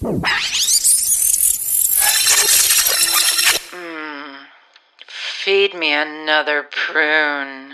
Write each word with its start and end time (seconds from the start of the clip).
Hmm. 0.00 0.22
Feed 5.42 5.74
me 5.74 5.92
another 5.92 6.62
prune. 6.62 7.72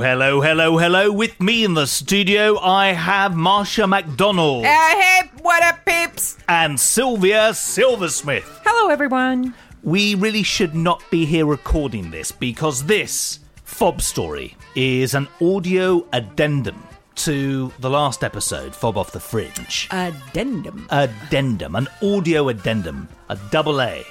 Hello, 0.00 0.40
hello, 0.40 0.40
hello, 0.40 0.78
hello. 0.78 1.10
With 1.12 1.40
me 1.40 1.64
in 1.64 1.74
the 1.74 1.86
studio, 1.86 2.56
I 2.60 2.92
have 2.92 3.32
Marsha 3.32 3.88
MacDonald 3.88 4.64
hey, 4.64 5.22
what 5.42 5.60
up, 5.64 5.84
peeps? 5.84 6.38
and 6.48 6.78
Sylvia 6.78 7.52
Silversmith. 7.52 8.48
Hello, 8.64 8.90
everyone. 8.90 9.54
We 9.82 10.14
really 10.14 10.44
should 10.44 10.74
not 10.74 11.02
be 11.10 11.24
here 11.24 11.46
recording 11.46 12.12
this 12.12 12.30
because 12.30 12.84
this 12.84 13.40
fob 13.64 14.00
story 14.00 14.56
is 14.76 15.14
an 15.14 15.26
audio 15.42 16.06
addendum 16.12 16.80
to 17.16 17.72
the 17.80 17.90
last 17.90 18.22
episode, 18.22 18.76
Fob 18.76 18.96
Off 18.96 19.10
the 19.10 19.18
Fringe. 19.18 19.88
Addendum. 19.90 20.86
Addendum, 20.90 21.74
an 21.74 21.88
audio 22.02 22.48
addendum, 22.50 23.08
a 23.30 23.36
double 23.50 23.80
A. 23.82 24.04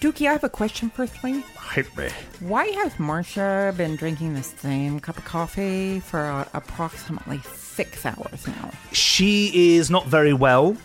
Dukey, 0.00 0.28
I 0.28 0.32
have 0.32 0.44
a 0.44 0.48
question 0.50 0.90
firstly. 0.90 1.42
Hit 1.72 1.96
me. 1.96 2.08
Why 2.40 2.66
has 2.66 2.94
Marsha 2.94 3.76
been 3.76 3.96
drinking 3.96 4.34
the 4.34 4.42
same 4.42 5.00
cup 5.00 5.18
of 5.18 5.24
coffee 5.24 6.00
for 6.00 6.20
uh, 6.20 6.48
approximately 6.54 7.40
six 7.54 8.04
hours 8.06 8.46
now? 8.46 8.70
She 8.92 9.76
is 9.76 9.90
not 9.90 10.06
very 10.06 10.32
well, 10.32 10.76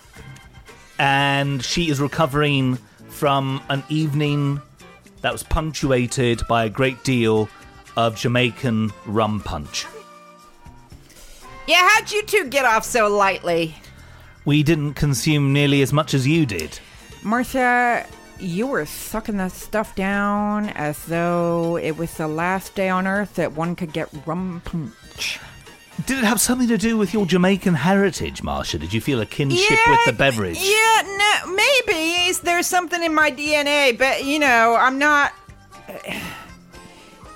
and 1.00 1.64
she 1.64 1.90
is 1.90 2.00
recovering 2.00 2.78
from 3.10 3.62
an 3.70 3.84
evening 3.90 4.62
that 5.22 5.32
was 5.32 5.44
punctuated 5.44 6.42
by 6.48 6.66
a 6.66 6.70
great 6.70 7.04
deal 7.04 7.50
of 7.96 8.16
Jamaican 8.16 8.92
rum 9.06 9.40
punch. 9.40 9.86
Yeah, 11.68 11.88
how'd 11.90 12.12
you 12.12 12.24
two 12.24 12.50
get 12.50 12.66
off 12.66 12.84
so 12.84 13.08
lightly? 13.08 13.76
We 14.46 14.64
didn't 14.64 14.96
consume 14.96 15.54
nearly 15.54 15.82
as 15.82 15.94
much 15.94 16.14
as 16.14 16.28
you 16.28 16.46
did. 16.46 16.78
Marsha, 17.22 18.06
you 18.44 18.68
were 18.68 18.86
sucking 18.86 19.38
that 19.38 19.52
stuff 19.52 19.96
down 19.96 20.70
as 20.70 21.06
though 21.06 21.78
it 21.78 21.98
was 21.98 22.14
the 22.16 22.28
last 22.28 22.76
day 22.76 22.90
on 22.90 23.08
earth 23.08 23.36
that 23.36 23.54
one 23.54 23.76
could 23.76 23.94
get 23.94 24.10
rum 24.26 24.62
punch. 24.66 25.40
Did 26.06 26.18
it 26.20 26.24
have 26.24 26.42
something 26.42 26.68
to 26.68 26.78
do 26.78 26.98
with 26.98 27.14
your 27.14 27.26
Jamaican 27.26 27.76
heritage, 27.76 28.42
Marsha? 28.42 28.80
Did 28.80 28.94
you 28.94 29.00
feel 29.00 29.22
a 29.22 29.26
kinship 29.26 29.80
with 29.88 30.00
the 30.06 30.14
beverage? 30.14 30.58
Yeah, 30.60 31.02
no, 31.06 31.54
maybe 31.54 32.00
Is 32.28 32.40
there's 32.40 32.68
something 32.68 33.02
in 33.04 33.14
my 33.14 33.32
DNA, 33.32 33.98
but 33.98 34.26
you 34.26 34.40
know, 34.40 34.76
I'm 34.80 35.00
not. 35.00 35.34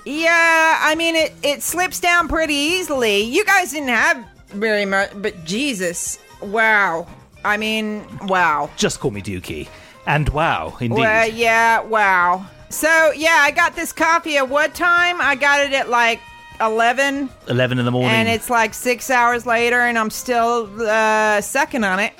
Yeah, 0.04 0.78
I 0.80 0.94
mean 0.94 1.16
it. 1.16 1.34
It 1.42 1.62
slips 1.62 2.00
down 2.00 2.28
pretty 2.28 2.54
easily. 2.54 3.20
You 3.20 3.44
guys 3.44 3.72
didn't 3.72 3.90
have 3.90 4.24
very 4.46 4.86
much, 4.86 5.10
but 5.16 5.44
Jesus, 5.44 6.18
wow. 6.40 7.06
I 7.44 7.58
mean, 7.58 8.06
wow. 8.22 8.70
Just 8.78 9.00
call 9.00 9.10
me 9.10 9.20
Dukey. 9.20 9.68
And 10.08 10.26
wow, 10.30 10.74
indeed. 10.80 11.00
Well, 11.00 11.28
yeah, 11.28 11.82
wow. 11.82 12.46
So 12.70 13.12
yeah, 13.14 13.40
I 13.40 13.50
got 13.50 13.76
this 13.76 13.92
coffee 13.92 14.38
at 14.38 14.48
what 14.48 14.74
time? 14.74 15.20
I 15.20 15.34
got 15.34 15.60
it 15.60 15.74
at 15.74 15.90
like 15.90 16.18
eleven. 16.62 17.28
11 17.46 17.78
in 17.78 17.84
the 17.84 17.90
morning. 17.90 18.10
And 18.10 18.26
it's 18.26 18.48
like 18.48 18.72
six 18.72 19.10
hours 19.10 19.44
later, 19.44 19.80
and 19.82 19.98
I'm 19.98 20.08
still 20.08 20.66
uh, 20.80 21.42
sucking 21.42 21.84
on 21.84 22.00
it, 22.00 22.14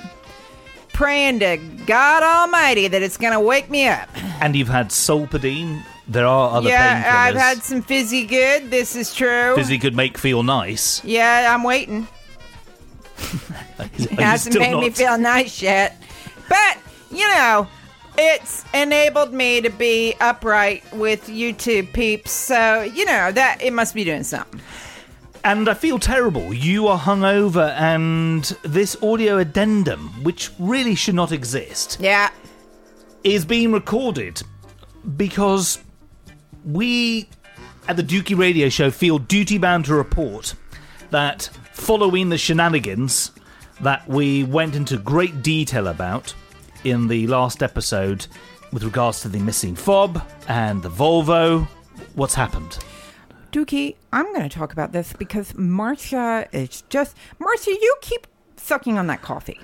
praying 0.93 1.39
to 1.39 1.57
God 1.87 2.21
Almighty 2.21 2.87
that 2.87 3.01
it's 3.01 3.17
gonna 3.17 3.41
wake 3.41 3.71
me 3.71 3.87
up. 3.87 4.07
And 4.41 4.55
you've 4.55 4.69
had 4.69 4.89
Solpadeine. 4.89 5.83
There 6.07 6.25
are 6.25 6.57
other 6.57 6.69
yeah. 6.69 7.25
I've 7.27 7.35
had 7.35 7.61
some 7.61 7.81
fizzy 7.81 8.25
good. 8.25 8.69
This 8.71 8.95
is 8.95 9.13
true. 9.13 9.53
Fizzy 9.55 9.79
could 9.79 9.95
make 9.95 10.17
feel 10.17 10.43
nice. 10.43 11.03
Yeah, 11.03 11.53
I'm 11.53 11.63
waiting. 11.63 12.07
It 13.97 14.11
hasn't 14.11 14.59
made 14.59 14.79
me 14.79 14.89
feel 14.91 15.17
nice 15.17 15.61
yet, 15.61 16.01
but 16.47 16.77
you 17.11 17.27
know. 17.27 17.67
It's 18.21 18.65
enabled 18.73 19.33
me 19.33 19.61
to 19.61 19.69
be 19.69 20.13
upright 20.19 20.83
with 20.91 21.27
YouTube 21.27 21.93
peeps, 21.93 22.31
so 22.31 22.81
you 22.81 23.05
know 23.05 23.31
that 23.31 23.61
it 23.61 23.71
must 23.71 23.95
be 23.95 24.03
doing 24.03 24.23
something. 24.23 24.59
And 25.45 25.69
I 25.69 25.73
feel 25.73 25.99
terrible. 25.99 26.53
You 26.53 26.87
are 26.87 26.99
hungover, 26.99 27.73
and 27.77 28.43
this 28.63 29.01
audio 29.01 29.37
addendum, 29.37 30.09
which 30.21 30.51
really 30.59 30.95
should 30.95 31.15
not 31.15 31.31
exist, 31.31 31.95
Yeah, 32.01 32.29
is 33.23 33.45
being 33.45 33.71
recorded 33.71 34.43
because 35.15 35.79
we 36.65 37.29
at 37.87 37.95
the 37.95 38.03
Dukey 38.03 38.37
Radio 38.37 38.67
Show 38.67 38.91
feel 38.91 39.17
duty 39.17 39.57
bound 39.57 39.85
to 39.85 39.95
report 39.95 40.55
that 41.11 41.49
following 41.71 42.27
the 42.27 42.37
shenanigans 42.37 43.31
that 43.79 44.05
we 44.09 44.43
went 44.43 44.75
into 44.75 44.97
great 44.97 45.41
detail 45.41 45.87
about 45.87 46.33
in 46.83 47.07
the 47.07 47.27
last 47.27 47.61
episode 47.63 48.27
with 48.71 48.83
regards 48.83 49.21
to 49.21 49.29
the 49.29 49.39
missing 49.39 49.75
fob 49.75 50.21
and 50.47 50.81
the 50.81 50.89
Volvo, 50.89 51.65
what's 52.15 52.33
happened? 52.33 52.77
Dukey, 53.51 53.95
I'm 54.13 54.33
going 54.33 54.47
to 54.47 54.55
talk 54.57 54.73
about 54.73 54.91
this 54.91 55.13
because 55.13 55.53
Marsha 55.53 56.47
is 56.53 56.83
just. 56.89 57.15
Marsha, 57.39 57.67
you 57.67 57.95
keep 58.01 58.27
sucking 58.57 58.97
on 58.97 59.07
that 59.07 59.21
coffee 59.21 59.59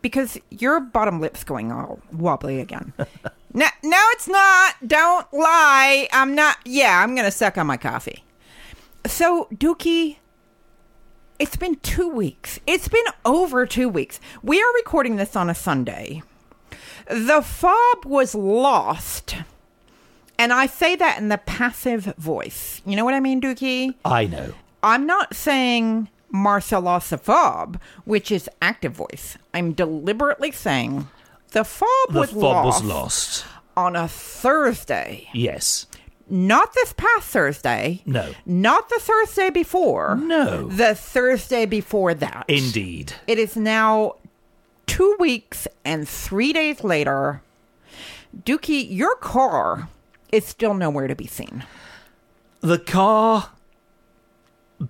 because 0.00 0.38
your 0.50 0.78
bottom 0.80 1.20
lip's 1.20 1.42
going 1.42 1.72
all 1.72 2.00
wobbly 2.12 2.60
again. 2.60 2.92
no, 2.98 3.66
no, 3.82 4.00
it's 4.12 4.28
not. 4.28 4.74
Don't 4.86 5.26
lie. 5.32 6.08
I'm 6.12 6.34
not. 6.34 6.58
Yeah, 6.64 7.02
I'm 7.02 7.14
going 7.14 7.24
to 7.24 7.32
suck 7.32 7.58
on 7.58 7.66
my 7.66 7.76
coffee. 7.76 8.24
So, 9.06 9.48
Dukey, 9.52 10.18
it's 11.38 11.56
been 11.56 11.76
two 11.76 12.08
weeks. 12.08 12.60
It's 12.66 12.88
been 12.88 13.04
over 13.24 13.66
two 13.66 13.88
weeks. 13.88 14.20
We 14.42 14.60
are 14.60 14.74
recording 14.76 15.16
this 15.16 15.34
on 15.34 15.50
a 15.50 15.54
Sunday. 15.54 16.22
The 17.08 17.42
fob 17.42 18.04
was 18.04 18.34
lost. 18.34 19.36
And 20.38 20.52
I 20.52 20.66
say 20.66 20.96
that 20.96 21.18
in 21.18 21.28
the 21.28 21.38
passive 21.38 22.14
voice. 22.18 22.82
You 22.84 22.96
know 22.96 23.04
what 23.04 23.14
I 23.14 23.20
mean, 23.20 23.40
Dukey? 23.40 23.94
I 24.04 24.26
know. 24.26 24.52
I'm 24.82 25.06
not 25.06 25.34
saying 25.34 26.08
Martha 26.30 26.78
lost 26.78 27.10
the 27.10 27.18
fob, 27.18 27.80
which 28.04 28.30
is 28.30 28.50
active 28.60 28.92
voice. 28.92 29.38
I'm 29.54 29.72
deliberately 29.72 30.52
saying 30.52 31.08
the 31.52 31.64
fob, 31.64 31.88
The 32.12 32.20
was, 32.20 32.30
fob 32.32 32.42
lost 32.42 32.82
was 32.82 32.92
lost. 32.92 33.44
on 33.76 33.96
a 33.96 34.08
Thursday. 34.08 35.28
Yes. 35.32 35.86
Not 36.28 36.74
this 36.74 36.92
past 36.92 37.28
Thursday. 37.28 38.02
No. 38.04 38.32
Not 38.44 38.88
the 38.88 38.98
Thursday 39.00 39.48
before. 39.48 40.16
No. 40.16 40.66
The 40.68 40.94
Thursday 40.94 41.66
before 41.66 42.14
that. 42.14 42.44
Indeed. 42.48 43.12
It 43.28 43.38
is 43.38 43.56
now 43.56 44.16
two 44.86 45.16
weeks 45.18 45.66
and 45.84 46.08
three 46.08 46.52
days 46.52 46.82
later. 46.84 47.42
Dukey, 48.44 48.86
your 48.90 49.16
car 49.16 49.88
is 50.32 50.44
still 50.46 50.74
nowhere 50.74 51.08
to 51.08 51.14
be 51.14 51.26
seen. 51.26 51.64
the 52.60 52.78
car 52.78 53.50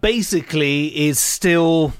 basically 0.01 0.87
is 1.09 1.19
still 1.21 1.93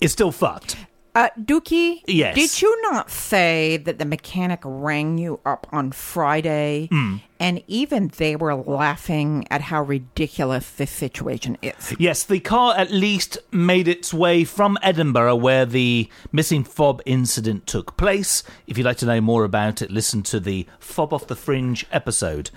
is 0.00 0.12
still 0.12 0.32
fucked. 0.32 0.76
Uh, 1.20 1.28
Dukey, 1.38 2.00
Yes. 2.06 2.34
did 2.34 2.62
you 2.62 2.80
not 2.90 3.10
say 3.10 3.76
that 3.76 3.98
the 3.98 4.06
mechanic 4.06 4.60
rang 4.64 5.18
you 5.18 5.38
up 5.44 5.66
on 5.70 5.92
Friday 5.92 6.88
Hmm. 6.90 7.16
and 7.38 7.62
even 7.66 8.10
they 8.16 8.36
were 8.36 8.54
laughing 8.54 9.46
at 9.50 9.60
how 9.60 9.82
ridiculous 9.82 10.70
this 10.70 10.90
situation 10.90 11.58
is? 11.60 11.94
Yes, 11.98 12.22
the 12.24 12.40
car 12.40 12.74
at 12.74 12.90
least 12.90 13.36
made 13.52 13.86
its 13.86 14.14
way 14.14 14.44
from 14.44 14.78
Edinburgh, 14.82 15.36
where 15.36 15.66
the 15.66 16.08
missing 16.32 16.64
fob 16.64 17.02
incident 17.04 17.66
took 17.66 17.98
place. 17.98 18.42
If 18.66 18.78
you'd 18.78 18.86
like 18.86 18.96
to 18.98 19.06
know 19.06 19.20
more 19.20 19.44
about 19.44 19.82
it, 19.82 19.90
listen 19.90 20.22
to 20.22 20.40
the 20.40 20.66
Fob 20.78 21.12
Off 21.12 21.26
the 21.26 21.36
Fringe 21.36 21.84
episode. 21.92 22.48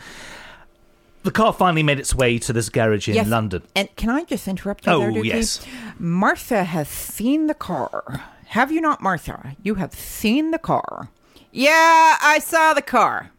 The 1.24 1.32
car 1.32 1.52
finally 1.52 1.84
made 1.84 2.00
its 2.00 2.16
way 2.16 2.38
to 2.40 2.54
this 2.54 2.70
garage 2.70 3.10
in 3.10 3.16
Yes. 3.16 3.28
London. 3.28 3.64
And 3.76 3.94
can 3.98 4.10
I 4.10 4.24
just 4.24 4.48
interrupt 4.48 4.86
you 4.86 4.94
Oh, 4.94 5.00
there, 5.12 5.24
yes. 5.26 5.60
Martha 6.00 6.64
has 6.64 6.88
seen 6.88 7.48
the 7.48 7.54
car. 7.54 8.24
Have 8.54 8.72
you 8.72 8.82
not, 8.82 9.02
Martha? 9.02 9.56
You 9.64 9.76
have 9.76 9.96
seen 9.96 10.52
the 10.52 10.60
car. 10.60 11.10
Yeah, 11.52 12.18
I 12.22 12.38
saw 12.38 12.76
the 12.76 12.84
car. 12.84 13.32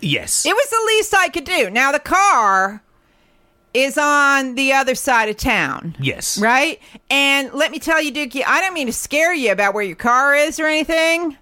Yes. 0.00 0.46
It 0.46 0.54
was 0.54 0.70
the 0.70 0.82
least 0.86 1.14
I 1.14 1.28
could 1.28 1.44
do. 1.44 1.68
Now 1.68 1.92
the 1.92 1.98
car 1.98 2.82
is 3.74 3.98
on 3.98 4.54
the 4.54 4.72
other 4.72 4.94
side 4.94 5.28
of 5.28 5.36
town. 5.36 5.94
yes. 6.00 6.38
Right? 6.38 6.80
And 7.10 7.52
let 7.52 7.70
me 7.70 7.78
tell 7.78 8.00
you, 8.00 8.10
Dukey, 8.10 8.42
I 8.46 8.62
don't 8.62 8.72
mean 8.72 8.86
to 8.86 8.94
scare 8.94 9.34
you 9.34 9.52
about 9.52 9.74
where 9.74 9.84
your 9.84 9.94
car 9.94 10.34
is 10.34 10.58
or 10.58 10.64
anything. 10.64 11.36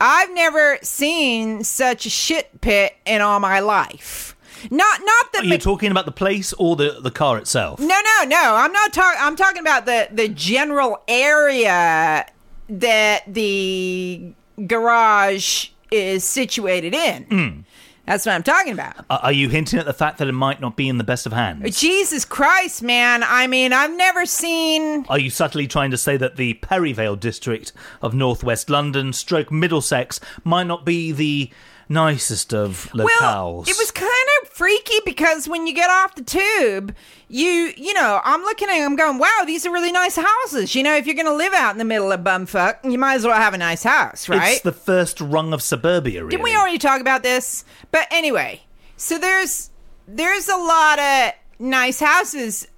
I've 0.00 0.32
never 0.32 0.78
seen 0.80 1.64
such 1.64 2.06
a 2.06 2.10
shit 2.10 2.60
pit 2.60 2.94
in 3.04 3.20
all 3.20 3.40
my 3.40 3.58
life. 3.58 4.31
Not 4.70 5.00
not 5.04 5.32
the 5.32 5.38
Are 5.40 5.44
you 5.44 5.58
talking 5.58 5.90
about 5.90 6.06
the 6.06 6.12
place 6.12 6.52
or 6.54 6.76
the, 6.76 6.98
the 7.00 7.10
car 7.10 7.38
itself? 7.38 7.80
no, 7.80 7.86
no, 7.86 8.24
no. 8.26 8.54
I'm 8.56 8.72
not 8.72 8.92
talking. 8.92 9.20
I'm 9.20 9.36
talking 9.36 9.60
about 9.60 9.86
the 9.86 10.08
the 10.12 10.28
general 10.28 11.02
area 11.08 12.26
that 12.68 13.22
the 13.26 14.32
garage 14.66 15.68
is 15.90 16.24
situated 16.24 16.94
in. 16.94 17.24
Hmm. 17.24 17.60
That's 18.06 18.26
what 18.26 18.34
I'm 18.34 18.42
talking 18.42 18.72
about. 18.72 18.96
Are 19.10 19.20
are 19.24 19.32
you 19.32 19.48
hinting 19.48 19.78
at 19.78 19.86
the 19.86 19.92
fact 19.92 20.18
that 20.18 20.26
it 20.26 20.32
might 20.32 20.60
not 20.60 20.76
be 20.76 20.88
in 20.88 20.98
the 20.98 21.04
best 21.04 21.24
of 21.24 21.32
hands? 21.32 21.78
Jesus 21.78 22.24
Christ, 22.24 22.82
man! 22.82 23.22
I 23.24 23.46
mean, 23.46 23.72
I've 23.72 23.96
never 23.96 24.26
seen. 24.26 25.06
Are 25.08 25.18
you 25.18 25.30
subtly 25.30 25.68
trying 25.68 25.92
to 25.92 25.96
say 25.96 26.16
that 26.16 26.36
the 26.36 26.54
Perivale 26.54 27.14
district 27.14 27.72
of 28.00 28.12
northwest 28.12 28.68
London, 28.68 29.12
stroke 29.12 29.52
Middlesex, 29.52 30.18
might 30.42 30.66
not 30.66 30.84
be 30.84 31.12
the 31.12 31.50
nicest 31.88 32.52
of 32.52 32.90
locales? 32.92 33.06
Well, 33.20 33.64
it 33.68 33.76
was 33.78 33.92
kind 33.92 34.28
of 34.41 34.41
freaky 34.62 35.00
because 35.04 35.48
when 35.48 35.66
you 35.66 35.74
get 35.74 35.90
off 35.90 36.14
the 36.14 36.22
tube, 36.22 36.94
you 37.28 37.72
you 37.76 37.92
know, 37.94 38.20
I'm 38.22 38.42
looking 38.42 38.68
at 38.68 38.78
them 38.78 38.94
going, 38.94 39.18
wow, 39.18 39.42
these 39.44 39.66
are 39.66 39.72
really 39.72 39.90
nice 39.90 40.14
houses. 40.14 40.76
You 40.76 40.84
know, 40.84 40.94
if 40.94 41.04
you're 41.04 41.16
going 41.16 41.26
to 41.26 41.34
live 41.34 41.52
out 41.52 41.72
in 41.72 41.78
the 41.78 41.84
middle 41.84 42.12
of 42.12 42.20
bumfuck, 42.20 42.78
you 42.88 42.96
might 42.96 43.14
as 43.14 43.26
well 43.26 43.34
have 43.34 43.54
a 43.54 43.58
nice 43.58 43.82
house, 43.82 44.28
right? 44.28 44.52
It's 44.52 44.60
the 44.60 44.70
first 44.70 45.20
rung 45.20 45.52
of 45.52 45.62
suburbia, 45.62 46.20
really. 46.20 46.30
Didn't 46.30 46.44
we 46.44 46.54
already 46.54 46.78
talk 46.78 47.00
about 47.00 47.24
this? 47.24 47.64
But 47.90 48.06
anyway, 48.12 48.62
so 48.96 49.18
there's 49.18 49.70
there's 50.06 50.48
a 50.48 50.56
lot 50.56 51.00
of 51.00 51.32
nice 51.58 51.98
houses. 51.98 52.68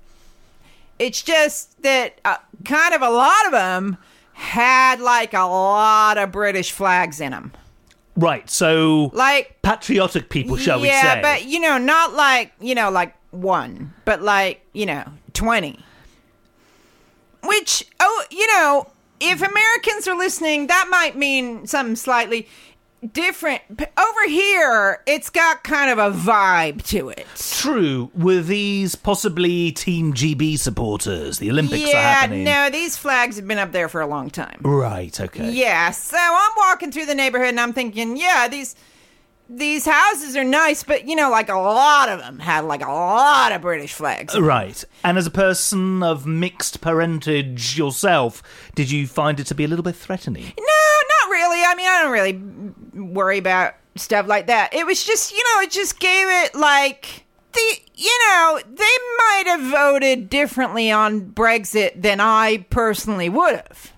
It's 0.98 1.22
just 1.22 1.82
that 1.82 2.18
uh, 2.24 2.38
kind 2.64 2.94
of 2.94 3.02
a 3.02 3.10
lot 3.10 3.44
of 3.44 3.52
them 3.52 3.98
had 4.32 5.00
like 5.00 5.34
a 5.34 5.42
lot 5.42 6.16
of 6.16 6.32
British 6.32 6.72
flags 6.72 7.20
in 7.20 7.32
them. 7.32 7.52
Right, 8.16 8.48
so 8.48 9.10
Like 9.12 9.60
patriotic 9.62 10.28
people, 10.28 10.56
shall 10.56 10.80
we 10.80 10.88
say? 10.88 10.94
yeah, 10.94 11.20
but 11.20 11.44
you 11.46 11.58
know, 11.60 11.78
not 11.78 12.14
like 12.14 12.52
you 12.60 12.74
know, 12.74 12.90
like 12.90 13.14
one, 13.30 13.92
but 14.04 14.22
like 14.22 14.64
you 14.72 14.86
know, 14.86 15.04
twenty. 15.32 15.80
Which 17.42 17.84
oh, 18.00 18.24
you 18.30 18.46
know, 18.46 18.86
if 19.20 19.42
Americans 19.42 20.08
are 20.08 20.16
listening, 20.16 20.68
that 20.68 20.86
might 20.90 21.16
mean 21.16 21.66
something 21.66 21.96
slightly 21.96 22.48
different. 23.12 23.62
Over 23.70 24.28
here, 24.28 25.02
it's 25.06 25.30
got 25.30 25.64
kind 25.64 25.90
of 25.90 25.98
a 25.98 26.16
vibe 26.16 26.82
to 26.88 27.08
it. 27.08 27.26
True, 27.36 28.10
were 28.14 28.40
these 28.40 28.94
possibly 28.94 29.72
Team 29.72 30.12
GB 30.14 30.58
supporters? 30.58 31.38
The 31.38 31.50
Olympics 31.50 31.84
are 31.84 31.88
yeah, 31.88 32.12
happening. 32.20 32.44
no, 32.44 32.70
these 32.70 32.96
flags 32.96 33.36
have 33.36 33.46
been 33.46 33.58
up 33.58 33.72
there 33.72 33.88
for 33.88 34.00
a 34.00 34.06
long 34.06 34.30
time. 34.30 34.60
Right, 34.62 35.18
okay. 35.20 35.50
Yeah, 35.50 35.90
so 35.90 36.18
I'm 36.18 36.52
walking 36.56 36.92
through 36.92 37.06
the 37.06 37.14
neighborhood 37.14 37.48
and 37.48 37.60
I'm 37.60 37.72
thinking, 37.72 38.16
yeah, 38.16 38.48
these 38.48 38.74
these 39.56 39.84
houses 39.86 40.36
are 40.36 40.44
nice, 40.44 40.82
but 40.82 41.06
you 41.06 41.16
know, 41.16 41.30
like 41.30 41.48
a 41.48 41.54
lot 41.54 42.08
of 42.08 42.20
them 42.20 42.38
had 42.38 42.64
like 42.64 42.82
a 42.82 42.90
lot 42.90 43.52
of 43.52 43.62
British 43.62 43.92
flags. 43.92 44.38
Right. 44.38 44.84
And 45.02 45.18
as 45.18 45.26
a 45.26 45.30
person 45.30 46.02
of 46.02 46.26
mixed 46.26 46.80
parentage 46.80 47.78
yourself, 47.78 48.42
did 48.74 48.90
you 48.90 49.06
find 49.06 49.40
it 49.40 49.46
to 49.48 49.54
be 49.54 49.64
a 49.64 49.68
little 49.68 49.82
bit 49.82 49.96
threatening? 49.96 50.44
No, 50.58 51.00
not 51.20 51.30
really. 51.30 51.62
I 51.62 51.74
mean, 51.76 51.88
I 51.88 52.02
don't 52.02 52.12
really 52.12 53.04
worry 53.12 53.38
about 53.38 53.74
stuff 53.96 54.26
like 54.26 54.46
that. 54.48 54.74
It 54.74 54.86
was 54.86 55.04
just, 55.04 55.32
you 55.32 55.42
know, 55.42 55.62
it 55.62 55.70
just 55.70 56.00
gave 56.00 56.26
it 56.28 56.54
like 56.54 57.24
the, 57.52 57.78
you 57.94 58.18
know, 58.28 58.60
they 58.66 58.82
might 59.18 59.44
have 59.46 59.62
voted 59.62 60.28
differently 60.28 60.90
on 60.90 61.30
Brexit 61.30 62.02
than 62.02 62.20
I 62.20 62.66
personally 62.70 63.28
would 63.28 63.54
have. 63.54 63.92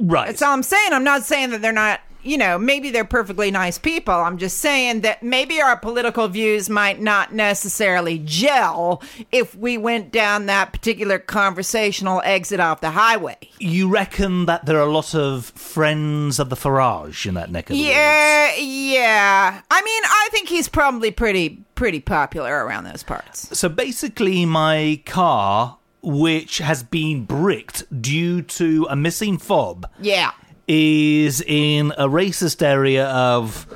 Right. 0.00 0.26
That's 0.26 0.42
all 0.42 0.52
I'm 0.52 0.62
saying. 0.62 0.92
I'm 0.92 1.04
not 1.04 1.22
saying 1.22 1.50
that 1.50 1.60
they're 1.60 1.72
not, 1.72 2.00
you 2.22 2.38
know, 2.38 2.58
maybe 2.58 2.90
they're 2.90 3.04
perfectly 3.04 3.50
nice 3.50 3.78
people. 3.78 4.14
I'm 4.14 4.38
just 4.38 4.58
saying 4.58 5.00
that 5.02 5.22
maybe 5.22 5.60
our 5.60 5.76
political 5.76 6.28
views 6.28 6.70
might 6.70 7.00
not 7.00 7.32
necessarily 7.34 8.18
gel 8.24 9.02
if 9.30 9.54
we 9.56 9.76
went 9.78 10.12
down 10.12 10.46
that 10.46 10.72
particular 10.72 11.18
conversational 11.18 12.22
exit 12.24 12.60
off 12.60 12.80
the 12.80 12.90
highway. 12.92 13.36
you 13.58 13.88
reckon 13.88 14.46
that 14.46 14.66
there 14.66 14.78
are 14.78 14.86
a 14.88 14.92
lot 14.92 15.14
of 15.14 15.46
friends 15.46 16.38
of 16.38 16.48
the 16.50 16.56
Farage 16.56 17.26
in 17.26 17.34
that 17.34 17.50
neck 17.50 17.70
of 17.70 17.76
the 17.76 17.82
woods? 17.82 17.90
Yeah, 17.90 18.54
yeah. 18.56 19.60
I 19.70 19.82
mean, 19.82 20.02
I 20.04 20.28
think 20.30 20.48
he's 20.48 20.68
probably 20.68 21.10
pretty 21.10 21.62
pretty 21.74 22.00
popular 22.00 22.64
around 22.64 22.84
those 22.84 23.02
parts. 23.02 23.56
So 23.58 23.68
basically, 23.68 24.44
my 24.46 25.00
car, 25.06 25.78
which 26.02 26.58
has 26.58 26.82
been 26.82 27.24
bricked 27.24 27.84
due 28.02 28.42
to 28.42 28.86
a 28.90 28.94
missing 28.96 29.38
fob, 29.38 29.86
Yeah. 30.00 30.30
Is 30.72 31.42
in 31.42 31.92
a 31.92 32.08
racist 32.08 32.62
area 32.62 33.06
of. 33.08 33.66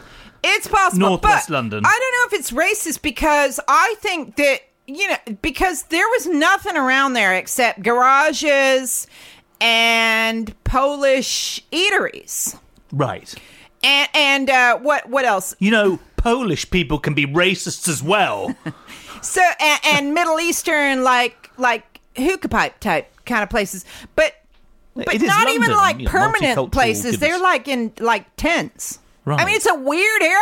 It's 0.43 0.66
possible. 0.66 1.08
Northwest 1.08 1.48
but 1.48 1.54
London. 1.54 1.84
I 1.84 1.98
don't 2.00 2.32
know 2.32 2.37
if 2.37 2.40
it's 2.40 2.50
racist 2.52 3.02
because 3.02 3.60
I 3.69 3.96
think 3.98 4.37
that 4.37 4.60
you 4.87 5.08
know 5.08 5.16
because 5.43 5.84
there 5.84 6.06
was 6.08 6.26
nothing 6.26 6.76
around 6.76 7.14
there 7.14 7.34
except 7.34 7.82
garages 7.82 9.06
and 9.60 10.54
Polish 10.64 11.64
eateries. 11.72 12.58
Right. 12.93 13.34
And 13.82 14.08
and 14.15 14.50
uh, 14.50 14.79
what 14.79 15.08
what 15.08 15.24
else? 15.24 15.55
You 15.58 15.72
know, 15.72 15.98
Polish 16.17 16.70
people 16.70 16.98
can 16.98 17.15
be 17.15 17.26
racists 17.26 17.88
as 17.88 18.03
well. 18.03 18.55
So 19.22 19.43
and, 19.60 19.81
and 19.84 20.15
Middle 20.15 20.38
Eastern 20.38 21.03
like 21.03 21.50
like 21.58 22.00
hookah 22.17 22.48
pipe 22.48 22.79
type 22.79 23.10
kind 23.24 23.43
of 23.43 23.50
places, 23.50 23.84
but 24.15 24.34
but 25.05 25.15
It 25.15 25.22
not 25.22 25.48
even 25.48 25.70
like 25.72 25.98
you 25.98 26.05
know, 26.05 26.10
permanent 26.10 26.72
places. 26.72 27.03
goodness. 27.05 27.20
They're 27.20 27.38
like 27.38 27.69
in 27.69 27.93
like 27.98 28.34
tents. 28.36 28.98
Right. 29.24 29.41
I 29.41 29.44
mean, 29.44 29.56
it's 29.56 29.67
a 29.67 29.74
weird 29.74 30.22
area. 30.22 30.36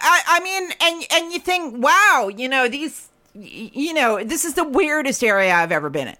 I, 0.00 0.22
I 0.26 0.40
mean, 0.40 0.70
and 0.80 1.04
and 1.12 1.32
you 1.32 1.38
think, 1.38 1.82
wow, 1.82 2.30
you 2.34 2.48
know 2.48 2.68
these, 2.68 3.08
you 3.34 3.94
know, 3.94 4.22
this 4.22 4.44
is 4.44 4.54
the 4.54 4.64
weirdest 4.64 5.24
area 5.24 5.54
I've 5.54 5.72
ever 5.72 5.88
been 5.88 6.08
in. 6.08 6.16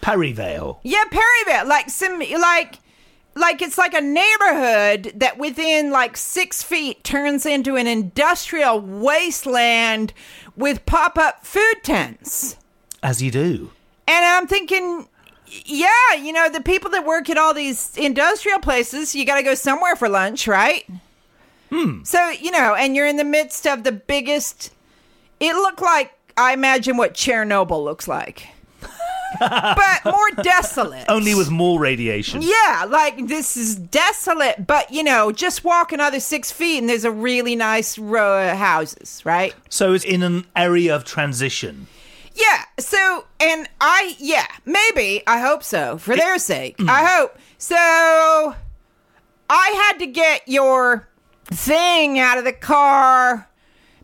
Perivale. 0.00 0.80
Yeah, 0.82 1.04
Perryville, 1.10 1.68
like 1.68 1.90
some, 1.90 2.18
like, 2.18 2.78
like 3.34 3.60
it's 3.60 3.76
like 3.76 3.92
a 3.92 4.00
neighborhood 4.00 5.12
that 5.16 5.36
within 5.36 5.90
like 5.90 6.16
six 6.16 6.62
feet 6.62 7.04
turns 7.04 7.44
into 7.44 7.76
an 7.76 7.86
industrial 7.86 8.80
wasteland 8.80 10.14
with 10.56 10.86
pop 10.86 11.18
up 11.18 11.44
food 11.44 11.76
tents. 11.82 12.56
As 13.02 13.22
you 13.22 13.30
do. 13.30 13.70
And 14.08 14.24
I'm 14.24 14.46
thinking, 14.46 15.08
yeah, 15.64 16.14
you 16.18 16.32
know, 16.32 16.48
the 16.48 16.60
people 16.60 16.90
that 16.90 17.04
work 17.04 17.28
at 17.28 17.38
all 17.38 17.54
these 17.54 17.96
industrial 17.96 18.60
places, 18.60 19.14
you 19.14 19.24
got 19.24 19.36
to 19.36 19.42
go 19.42 19.54
somewhere 19.54 19.96
for 19.96 20.08
lunch, 20.08 20.46
right? 20.46 20.86
Hmm. 21.70 22.02
So, 22.04 22.30
you 22.30 22.50
know, 22.50 22.74
and 22.74 22.94
you're 22.94 23.06
in 23.06 23.16
the 23.16 23.24
midst 23.24 23.66
of 23.66 23.84
the 23.84 23.92
biggest. 23.92 24.72
It 25.38 25.54
looked 25.54 25.80
like, 25.80 26.12
I 26.36 26.52
imagine, 26.52 26.96
what 26.96 27.14
Chernobyl 27.14 27.82
looks 27.82 28.06
like, 28.06 28.48
but 29.40 30.04
more 30.04 30.30
desolate. 30.42 31.06
Only 31.08 31.34
with 31.34 31.50
more 31.50 31.78
radiation. 31.80 32.42
Yeah, 32.42 32.86
like 32.88 33.26
this 33.28 33.56
is 33.56 33.76
desolate, 33.76 34.66
but 34.66 34.90
you 34.92 35.02
know, 35.02 35.32
just 35.32 35.64
walk 35.64 35.92
another 35.92 36.20
six 36.20 36.50
feet 36.50 36.78
and 36.78 36.88
there's 36.88 37.04
a 37.04 37.10
really 37.10 37.56
nice 37.56 37.98
row 37.98 38.50
of 38.50 38.56
houses, 38.56 39.22
right? 39.24 39.54
So 39.68 39.92
it's 39.92 40.04
in 40.04 40.22
an 40.22 40.46
area 40.56 40.94
of 40.94 41.04
transition. 41.04 41.86
Yeah. 42.40 42.64
So, 42.78 43.26
and 43.38 43.68
I, 43.80 44.16
yeah, 44.18 44.46
maybe, 44.64 45.22
I 45.26 45.40
hope 45.40 45.62
so, 45.62 45.98
for 45.98 46.16
their 46.16 46.38
sake. 46.38 46.76
I 46.80 46.82
mm. 46.82 47.06
hope. 47.06 47.38
So, 47.58 47.76
I 47.76 48.54
had 49.88 49.98
to 49.98 50.06
get 50.06 50.42
your 50.46 51.08
thing 51.46 52.18
out 52.18 52.38
of 52.38 52.44
the 52.44 52.52
car 52.52 53.48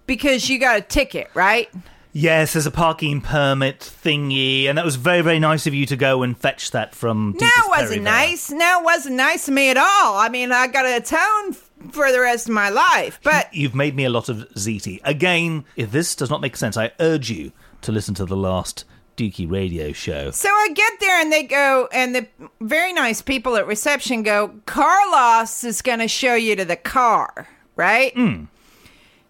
because 0.06 0.48
you 0.48 0.58
got 0.58 0.78
a 0.78 0.82
ticket, 0.82 1.30
right? 1.34 1.70
Yes, 2.12 2.54
there's 2.54 2.66
a 2.66 2.70
parking 2.70 3.20
permit 3.20 3.80
thingy, 3.80 4.64
and 4.64 4.78
that 4.78 4.86
was 4.86 4.96
very, 4.96 5.20
very 5.20 5.38
nice 5.38 5.66
of 5.66 5.74
you 5.74 5.84
to 5.86 5.96
go 5.96 6.22
and 6.22 6.36
fetch 6.36 6.70
that 6.70 6.94
from. 6.94 7.32
No, 7.32 7.38
Deepest 7.38 7.58
it 7.58 7.68
wasn't 7.68 8.02
nice. 8.04 8.50
No, 8.50 8.80
it 8.80 8.84
wasn't 8.84 9.16
nice 9.16 9.48
of 9.48 9.54
me 9.54 9.70
at 9.70 9.76
all. 9.76 10.16
I 10.16 10.30
mean, 10.30 10.50
I 10.50 10.66
got 10.66 10.82
to 10.82 10.96
atone 10.96 11.50
f- 11.50 11.70
for 11.92 12.10
the 12.10 12.20
rest 12.20 12.48
of 12.48 12.54
my 12.54 12.70
life. 12.70 13.20
But 13.22 13.52
You've 13.52 13.74
made 13.74 13.94
me 13.94 14.04
a 14.04 14.10
lot 14.10 14.30
of 14.30 14.48
ziti. 14.54 15.00
Again, 15.04 15.66
if 15.76 15.90
this 15.90 16.14
does 16.14 16.30
not 16.30 16.40
make 16.40 16.56
sense, 16.56 16.78
I 16.78 16.92
urge 17.00 17.30
you 17.30 17.52
to 17.86 17.92
listen 17.92 18.14
to 18.16 18.24
the 18.26 18.36
last 18.36 18.84
Dukey 19.16 19.50
radio 19.50 19.92
show. 19.92 20.30
so 20.30 20.48
I 20.50 20.68
get 20.74 20.92
there 21.00 21.18
and 21.20 21.32
they 21.32 21.42
go, 21.44 21.88
and 21.92 22.14
the 22.14 22.26
very 22.60 22.92
nice 22.92 23.22
people 23.22 23.56
at 23.56 23.66
reception 23.66 24.22
go, 24.22 24.52
Carlos 24.66 25.64
is 25.64 25.80
going 25.80 26.00
to 26.00 26.08
show 26.08 26.34
you 26.34 26.54
to 26.56 26.64
the 26.66 26.76
car, 26.76 27.48
right? 27.76 28.14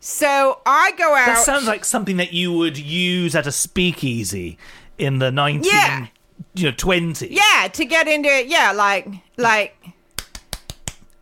So 0.00 0.60
I 0.66 0.92
go 0.98 1.14
out. 1.14 1.26
That 1.26 1.38
sounds 1.38 1.66
like 1.66 1.84
something 1.84 2.16
that 2.16 2.32
you 2.32 2.52
would 2.52 2.76
use 2.78 3.34
at 3.36 3.46
a 3.46 3.52
speakeasy 3.52 4.58
in 4.98 5.18
the 5.20 5.30
19, 5.30 5.70
Yeah. 5.72 6.06
you 6.54 6.64
know, 6.70 6.72
20s. 6.72 7.28
yeah, 7.30 7.68
to 7.68 7.84
get 7.84 8.08
into 8.08 8.28
it. 8.28 8.46
Yeah, 8.48 8.72
like, 8.72 9.06
like, 9.36 9.76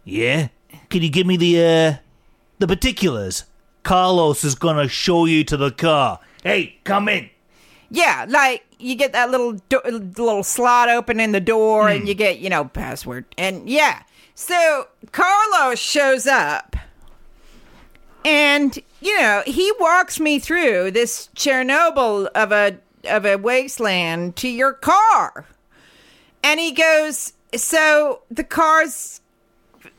Yeah? 0.04 0.48
Can 0.90 1.02
you 1.02 1.08
give 1.10 1.26
me 1.26 1.36
the, 1.36 1.58
uh, 1.60 1.94
the 2.58 2.66
particulars? 2.66 3.44
Carlos 3.82 4.44
is 4.44 4.54
gonna 4.54 4.88
show 4.88 5.24
you 5.26 5.44
to 5.44 5.56
the 5.56 5.70
car. 5.70 6.18
Hey, 6.44 6.76
come 6.84 7.08
in. 7.08 7.30
Yeah, 7.90 8.26
like 8.28 8.64
you 8.78 8.94
get 8.94 9.12
that 9.12 9.30
little 9.30 9.52
do- 9.52 9.80
little 9.84 10.42
slot 10.42 10.90
open 10.90 11.18
in 11.18 11.32
the 11.32 11.40
door, 11.40 11.88
and 11.88 12.02
hmm. 12.02 12.06
you 12.06 12.14
get 12.14 12.38
you 12.38 12.50
know 12.50 12.66
password, 12.66 13.24
and 13.38 13.68
yeah. 13.68 14.02
So 14.34 14.88
Carlos 15.12 15.78
shows 15.78 16.26
up, 16.26 16.76
and 18.24 18.78
you 19.00 19.18
know 19.20 19.42
he 19.46 19.72
walks 19.80 20.20
me 20.20 20.38
through 20.38 20.90
this 20.90 21.28
Chernobyl 21.34 22.26
of 22.34 22.52
a 22.52 22.78
of 23.08 23.24
a 23.24 23.36
wasteland 23.36 24.36
to 24.36 24.48
your 24.48 24.72
car, 24.72 25.46
and 26.42 26.60
he 26.60 26.72
goes, 26.72 27.32
"So 27.54 28.22
the 28.30 28.44
car's 28.44 29.20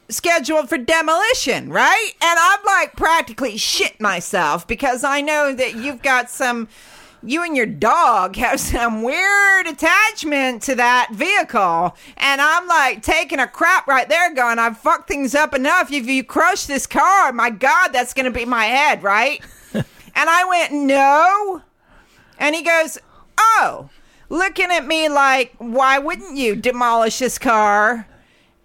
scheduled 0.09 0.69
for 0.69 0.77
demolition, 0.77 1.69
right? 1.69 2.11
And 2.21 2.39
I'm 2.39 2.59
like 2.65 2.95
practically 2.95 3.57
shit 3.57 3.99
myself 3.99 4.67
because 4.67 5.03
I 5.03 5.21
know 5.21 5.53
that 5.53 5.75
you've 5.75 6.01
got 6.01 6.29
some, 6.29 6.67
you 7.23 7.43
and 7.43 7.55
your 7.55 7.65
dog 7.65 8.35
have 8.35 8.59
some 8.59 9.01
weird 9.01 9.67
attachment 9.67 10.61
to 10.63 10.75
that 10.75 11.09
vehicle. 11.11 11.95
And 12.17 12.41
I'm 12.41 12.67
like 12.67 13.01
taking 13.01 13.39
a 13.39 13.47
crap 13.47 13.87
right 13.87 14.07
there 14.07 14.33
going, 14.33 14.59
I've 14.59 14.77
fucked 14.77 15.07
things 15.07 15.33
up 15.33 15.53
enough. 15.53 15.91
If 15.91 16.07
you 16.07 16.23
crush 16.23 16.65
this 16.65 16.85
car, 16.85 17.31
my 17.31 17.49
God, 17.49 17.89
that's 17.89 18.13
going 18.13 18.25
to 18.25 18.31
be 18.31 18.45
my 18.45 18.65
head, 18.65 19.01
right? 19.03 19.41
and 19.73 19.85
I 20.15 20.45
went, 20.45 20.73
no. 20.73 21.61
And 22.37 22.55
he 22.55 22.61
goes, 22.61 22.97
oh, 23.37 23.89
looking 24.29 24.69
at 24.71 24.85
me 24.85 25.09
like, 25.09 25.53
why 25.57 25.97
wouldn't 25.97 26.37
you 26.37 26.55
demolish 26.55 27.19
this 27.19 27.39
car? 27.39 28.07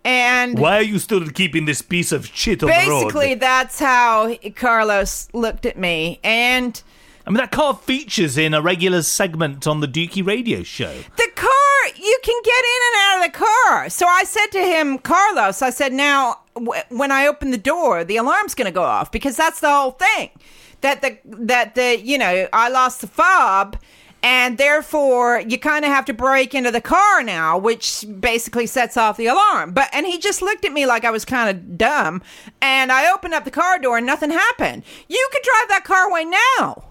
And 0.05 0.59
Why 0.59 0.77
are 0.79 0.83
you 0.83 0.99
still 0.99 1.29
keeping 1.29 1.67
this 1.67 1.83
piece 1.83 2.11
of 2.13 2.27
shit 2.27 2.63
on 2.63 2.69
basically 2.69 2.85
the 2.87 2.91
road? 2.91 3.05
Basically, 3.05 3.35
that's 3.35 3.79
how 3.79 4.35
Carlos 4.57 5.29
looked 5.33 5.67
at 5.67 5.77
me 5.79 6.19
and 6.25 6.83
I 7.27 7.31
mean, 7.31 7.37
that 7.37 7.53
car 7.53 7.75
features 7.75 8.39
in 8.39 8.55
a 8.55 8.63
regular 8.63 9.03
segment 9.03 9.67
on 9.67 9.81
the 9.81 9.87
Dukey 9.87 10.27
radio 10.27 10.63
show. 10.63 10.93
the 11.17 11.29
car 11.37 11.51
you 11.97 12.19
can 12.25 12.41
get 12.43 12.65
in 12.65 12.81
and 12.87 12.97
out 13.03 13.27
of 13.27 13.33
the 13.33 13.39
car 13.39 13.89
so 13.91 14.07
i 14.07 14.25
said 14.25 14.47
to 14.49 14.61
him 14.61 14.99
carlos 14.99 15.63
i 15.63 15.71
said 15.71 15.93
now 15.93 16.39
w- 16.55 16.81
when 16.89 17.11
i 17.13 17.27
open 17.27 17.51
the 17.51 17.59
door 17.59 18.05
the 18.05 18.17
alarm's 18.17 18.55
going 18.55 18.67
to 18.67 18.73
go 18.73 18.83
off 18.83 19.11
because 19.13 19.37
that's 19.37 19.61
the 19.61 19.69
whole 19.71 19.93
thing 19.93 20.31
that 20.83 21.01
the 21.03 21.19
that 21.25 21.75
the 21.75 21.99
you 22.03 22.19
know 22.19 22.47
i 22.53 22.69
lost 22.69 23.01
the 23.01 23.07
fob 23.07 23.77
and 24.23 24.59
therefore 24.59 25.41
you 25.41 25.59
kind 25.59 25.85
of 25.85 25.91
have 25.91 26.05
to 26.05 26.13
break 26.13 26.55
into 26.55 26.71
the 26.71 26.81
car 26.81 27.23
now 27.23 27.57
which 27.57 28.05
basically 28.21 28.67
sets 28.67 28.97
off 28.97 29.17
the 29.17 29.27
alarm 29.27 29.73
but 29.73 29.89
and 29.93 30.07
he 30.07 30.19
just 30.19 30.43
looked 30.43 30.65
at 30.65 30.73
me 30.73 30.87
like 30.87 31.05
i 31.05 31.11
was 31.11 31.25
kind 31.25 31.49
of 31.51 31.79
dumb 31.79 32.23
and 32.61 32.93
i 32.93 33.11
opened 33.13 33.35
up 33.35 33.45
the 33.45 33.51
car 33.51 33.79
door 33.79 33.97
and 33.97 34.07
nothing 34.07 34.31
happened 34.31 34.83
you 35.09 35.29
could 35.33 35.43
drive 35.43 35.69
that 35.69 35.85
car 35.85 36.09
away 36.09 36.25
now 36.25 36.85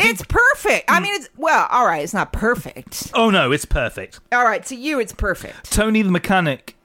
think- 0.00 0.10
it's 0.20 0.24
perfect. 0.26 0.90
I 0.90 1.00
mean, 1.00 1.14
it's 1.14 1.28
well, 1.36 1.68
all 1.70 1.86
right. 1.86 2.02
It's 2.02 2.14
not 2.14 2.32
perfect. 2.32 3.12
Oh 3.14 3.30
no, 3.30 3.52
it's 3.52 3.64
perfect. 3.64 4.18
All 4.32 4.44
right, 4.44 4.64
to 4.66 4.74
you, 4.74 4.98
it's 4.98 5.12
perfect. 5.12 5.70
Tony 5.70 6.02
the 6.02 6.10
mechanic 6.10 6.76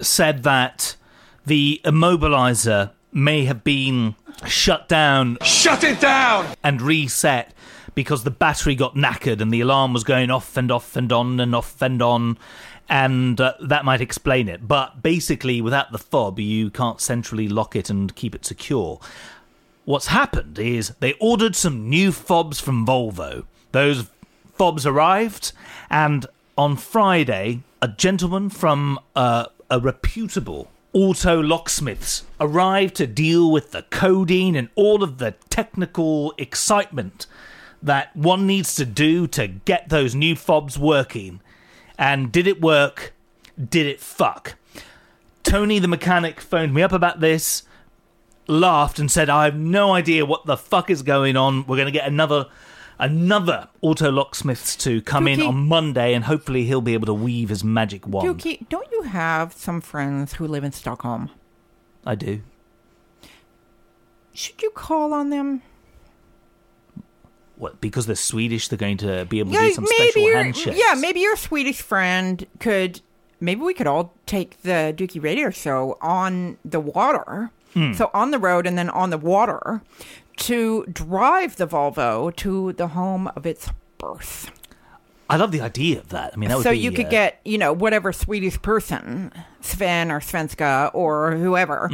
said 0.00 0.42
that 0.42 0.96
the 1.44 1.80
immobilizer 1.84 2.90
may 3.12 3.44
have 3.44 3.64
been 3.64 4.14
shut 4.46 4.88
down 4.88 5.38
Shut 5.42 5.82
it 5.84 6.00
down! 6.00 6.54
and 6.62 6.82
reset 6.82 7.54
because 7.96 8.22
the 8.22 8.30
battery 8.30 8.76
got 8.76 8.94
knackered 8.94 9.40
and 9.40 9.50
the 9.50 9.60
alarm 9.60 9.92
was 9.92 10.04
going 10.04 10.30
off 10.30 10.56
and 10.56 10.70
off 10.70 10.94
and 10.94 11.10
on 11.10 11.40
and 11.40 11.52
off 11.56 11.82
and 11.82 12.00
on 12.00 12.38
and 12.88 13.40
uh, 13.40 13.54
that 13.60 13.84
might 13.84 14.00
explain 14.00 14.48
it. 14.48 14.68
But 14.68 15.02
basically 15.02 15.60
without 15.60 15.90
the 15.90 15.98
fob 15.98 16.38
you 16.38 16.70
can't 16.70 17.00
centrally 17.00 17.48
lock 17.48 17.74
it 17.74 17.90
and 17.90 18.14
keep 18.14 18.36
it 18.36 18.44
secure. 18.44 19.00
What's 19.86 20.08
happened 20.08 20.58
is 20.58 20.90
they 21.00 21.14
ordered 21.14 21.56
some 21.56 21.88
new 21.88 22.12
fobs 22.12 22.60
from 22.60 22.86
Volvo. 22.86 23.44
Those 23.72 24.10
fobs 24.54 24.84
arrived, 24.84 25.52
and 25.88 26.26
on 26.58 26.76
Friday, 26.76 27.62
a 27.80 27.86
gentleman 27.86 28.50
from 28.50 28.98
uh, 29.14 29.46
a 29.70 29.78
reputable 29.78 30.70
auto 30.92 31.40
locksmiths 31.40 32.24
arrived 32.40 32.96
to 32.96 33.06
deal 33.06 33.52
with 33.52 33.70
the 33.70 33.82
coding 33.82 34.56
and 34.56 34.68
all 34.74 35.04
of 35.04 35.18
the 35.18 35.32
technical 35.50 36.34
excitement 36.36 37.26
that 37.86 38.14
one 38.14 38.46
needs 38.46 38.74
to 38.76 38.84
do 38.84 39.26
to 39.28 39.48
get 39.48 39.88
those 39.88 40.14
new 40.14 40.36
fobs 40.36 40.78
working. 40.78 41.40
And 41.98 42.30
did 42.30 42.46
it 42.46 42.60
work? 42.60 43.14
Did 43.58 43.86
it 43.86 44.00
fuck? 44.00 44.56
Tony 45.42 45.78
the 45.78 45.88
mechanic 45.88 46.40
phoned 46.40 46.74
me 46.74 46.82
up 46.82 46.92
about 46.92 47.20
this 47.20 47.62
laughed 48.48 48.98
and 48.98 49.10
said, 49.10 49.30
"I 49.30 49.44
have 49.44 49.56
no 49.56 49.92
idea 49.92 50.26
what 50.26 50.46
the 50.46 50.56
fuck 50.56 50.90
is 50.90 51.02
going 51.02 51.36
on. 51.36 51.66
We're 51.66 51.76
going 51.76 51.86
to 51.86 51.92
get 51.92 52.06
another." 52.06 52.46
Another 52.98 53.68
auto 53.82 54.10
locksmiths 54.10 54.74
to 54.76 55.02
come 55.02 55.28
in 55.28 55.42
on 55.42 55.68
Monday, 55.68 56.14
and 56.14 56.24
hopefully 56.24 56.64
he'll 56.64 56.80
be 56.80 56.94
able 56.94 57.04
to 57.04 57.12
weave 57.12 57.50
his 57.50 57.62
magic 57.62 58.06
wand. 58.06 58.40
Dukey, 58.40 58.66
don't 58.70 58.90
you 58.90 59.02
have 59.02 59.52
some 59.52 59.82
friends 59.82 60.32
who 60.32 60.46
live 60.46 60.64
in 60.64 60.72
Stockholm? 60.72 61.28
I 62.06 62.14
do. 62.14 62.40
Should 64.32 64.62
you 64.62 64.70
call 64.70 65.12
on 65.12 65.28
them? 65.28 65.60
What? 67.56 67.80
Because 67.80 68.06
they're 68.06 68.16
Swedish, 68.16 68.68
they're 68.68 68.76
going 68.78 68.98
to 68.98 69.24
be 69.24 69.38
able 69.40 69.52
to 69.52 69.58
do 69.58 69.72
some 69.72 69.86
special 69.86 70.26
handshakes. 70.34 70.78
yeah, 70.78 70.94
maybe 70.98 71.20
your 71.20 71.36
Swedish 71.36 71.80
friend 71.82 72.46
could. 72.60 73.00
Maybe 73.40 73.60
we 73.60 73.74
could 73.74 73.86
all 73.86 74.14
take 74.24 74.62
the 74.62 74.94
Dukey 74.96 75.22
Radio 75.22 75.50
Show 75.50 75.98
on 76.00 76.56
the 76.64 76.80
water, 76.80 77.50
Hmm. 77.74 77.92
so 77.92 78.10
on 78.14 78.30
the 78.30 78.38
road 78.38 78.66
and 78.66 78.78
then 78.78 78.88
on 78.90 79.10
the 79.10 79.18
water, 79.18 79.82
to 80.38 80.84
drive 80.86 81.56
the 81.56 81.66
Volvo 81.66 82.34
to 82.36 82.72
the 82.74 82.88
home 82.88 83.28
of 83.36 83.44
its 83.46 83.68
birth. 83.98 84.50
I 85.28 85.36
love 85.36 85.50
the 85.50 85.60
idea 85.60 85.98
of 85.98 86.10
that. 86.10 86.32
I 86.32 86.36
mean, 86.36 86.48
that 86.50 86.56
would 86.58 86.62
so 86.64 86.70
be, 86.70 86.78
you 86.78 86.92
could 86.92 87.06
uh, 87.06 87.10
get 87.10 87.40
you 87.44 87.58
know 87.58 87.72
whatever 87.72 88.12
Swedish 88.12 88.60
person, 88.62 89.32
Sven 89.60 90.10
or 90.10 90.20
Svenska 90.20 90.90
or 90.94 91.32
whoever, 91.36 91.90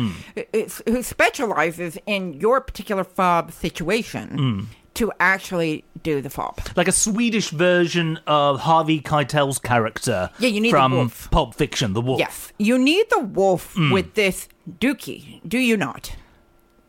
it's, 0.53 0.83
who 0.87 1.03
specializes 1.03 1.99
in 2.07 2.35
your 2.35 2.61
particular 2.61 3.05
fob 3.05 3.51
situation 3.53 4.29
Hmm. 4.37 4.61
To 4.95 5.11
actually 5.21 5.85
do 6.03 6.21
the 6.21 6.29
fob. 6.31 6.59
like 6.77 6.89
a 6.89 6.93
Swedish 6.93 7.49
version 7.51 8.19
of 8.27 8.61
Harvey 8.61 9.01
Keitel's 9.01 9.59
character. 9.59 10.31
Yeah, 10.39 10.49
you 10.49 10.61
need 10.61 10.69
the 10.71 10.77
from 10.77 10.93
wolf. 10.93 11.31
Pulp 11.31 11.55
Fiction, 11.55 11.93
the 11.95 12.01
wolf. 12.03 12.19
Yes, 12.21 12.53
you 12.59 12.77
need 12.79 13.07
the 13.11 13.21
wolf 13.21 13.73
Hmm. 13.75 13.91
with 13.91 14.15
this 14.15 14.49
Dukey, 14.81 15.41
do 15.49 15.59
you 15.59 15.77
not? 15.77 16.15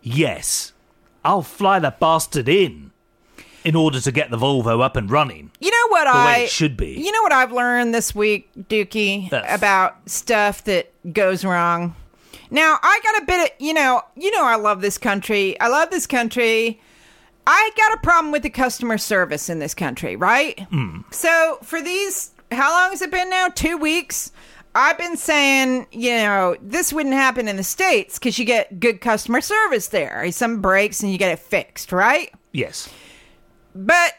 Yes, 0.01 0.73
I'll 1.23 1.41
fly 1.41 1.79
that 1.79 1.99
bastard 1.99 2.49
in 2.49 2.91
in 3.63 3.75
order 3.75 4.01
to 4.01 4.11
get 4.11 4.29
the 4.29 4.37
Volvo 4.37 4.81
up 4.83 4.97
and 4.97 5.09
running. 5.09 5.51
You 5.61 5.71
know 5.71 5.87
what 5.89 6.05
I 6.07 6.39
it 6.39 6.49
should 6.49 6.75
be. 6.75 6.95
You 6.99 7.11
know 7.11 7.21
what 7.21 7.31
I've 7.31 7.53
learned 7.53 7.93
this 7.95 8.13
week, 8.13 8.49
Dukey, 8.59 9.29
about 9.49 10.09
stuff 10.09 10.63
that 10.65 10.91
goes 11.13 11.45
wrong. 11.45 11.95
Now 12.51 12.77
I 12.83 12.99
got 13.01 13.23
a 13.23 13.25
bit 13.25 13.45
of 13.45 13.49
you 13.65 13.73
know 13.73 14.01
you 14.15 14.31
know 14.31 14.43
I 14.43 14.55
love 14.57 14.81
this 14.81 14.97
country. 14.97 15.57
I 15.61 15.69
love 15.69 15.89
this 15.89 16.05
country. 16.05 16.81
I 17.45 17.71
got 17.75 17.93
a 17.93 17.97
problem 17.97 18.31
with 18.31 18.43
the 18.43 18.49
customer 18.49 18.97
service 18.97 19.49
in 19.49 19.59
this 19.59 19.73
country, 19.73 20.15
right? 20.15 20.59
Hmm. 20.69 21.01
So 21.11 21.59
for 21.63 21.81
these, 21.81 22.31
how 22.51 22.71
long 22.71 22.91
has 22.91 23.01
it 23.01 23.11
been 23.11 23.29
now? 23.29 23.49
Two 23.49 23.77
weeks. 23.77 24.31
I've 24.75 24.97
been 24.97 25.17
saying, 25.17 25.87
you 25.91 26.15
know, 26.15 26.55
this 26.61 26.91
wouldn't 26.91 27.13
happen 27.13 27.47
in 27.47 27.57
the 27.57 27.63
states 27.63 28.17
because 28.17 28.39
you 28.39 28.45
get 28.45 28.79
good 28.79 29.01
customer 29.01 29.41
service 29.41 29.87
there. 29.87 30.31
Some 30.31 30.61
breaks 30.61 31.03
and 31.03 31.11
you 31.11 31.17
get 31.17 31.31
it 31.31 31.39
fixed, 31.39 31.91
right? 31.91 32.33
Yes. 32.53 32.89
But 33.75 34.13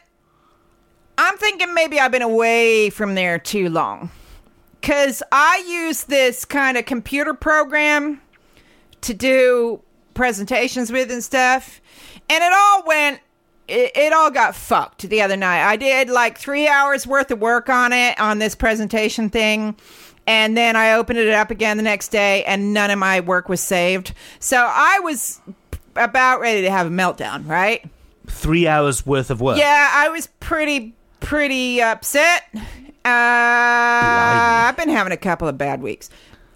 I'm 1.17 1.37
thinking 1.37 1.73
maybe 1.73 1.99
I've 1.99 2.11
been 2.11 2.21
away 2.21 2.89
from 2.89 3.15
there 3.15 3.37
too 3.39 3.69
long. 3.69 4.11
Because 4.79 5.23
I 5.31 5.63
use 5.67 6.03
this 6.03 6.45
kind 6.45 6.77
of 6.77 6.85
computer 6.85 7.33
program 7.33 8.21
to 9.01 9.13
do 9.13 9.81
presentations 10.13 10.91
with 10.91 11.11
and 11.11 11.23
stuff. 11.23 11.81
And 12.29 12.43
it 12.43 12.53
all 12.53 12.83
went 12.85 13.19
it, 13.67 13.91
it 13.95 14.13
all 14.13 14.31
got 14.31 14.55
fucked 14.55 15.01
the 15.03 15.21
other 15.21 15.37
night. 15.37 15.67
I 15.67 15.75
did 15.75 16.09
like 16.09 16.37
three 16.37 16.67
hours 16.67 17.07
worth 17.07 17.31
of 17.31 17.39
work 17.39 17.69
on 17.69 17.93
it 17.93 18.19
on 18.19 18.39
this 18.39 18.55
presentation 18.55 19.29
thing. 19.29 19.75
And 20.27 20.57
then 20.57 20.75
I 20.75 20.93
opened 20.93 21.19
it 21.19 21.29
up 21.29 21.51
again 21.51 21.77
the 21.77 21.83
next 21.83 22.07
day, 22.07 22.43
and 22.45 22.73
none 22.73 22.89
of 22.89 22.97
my 22.97 23.19
work 23.19 23.47
was 23.47 23.61
saved. 23.61 24.11
So 24.39 24.57
I 24.57 24.99
was 25.01 25.39
about 25.95 26.39
ready 26.39 26.63
to 26.63 26.71
have 26.71 26.87
a 26.87 26.89
meltdown, 26.89 27.47
right? 27.47 27.87
Three 28.25 28.67
hours 28.67 29.05
worth 29.05 29.29
of 29.29 29.39
work. 29.39 29.59
Yeah, 29.59 29.89
I 29.93 30.09
was 30.09 30.27
pretty, 30.39 30.95
pretty 31.19 31.79
upset. 31.79 32.43
Uh, 32.55 32.57
I've 33.05 34.77
been 34.77 34.89
having 34.89 35.13
a 35.13 35.17
couple 35.17 35.47
of 35.47 35.59
bad 35.59 35.83
weeks. 35.83 36.09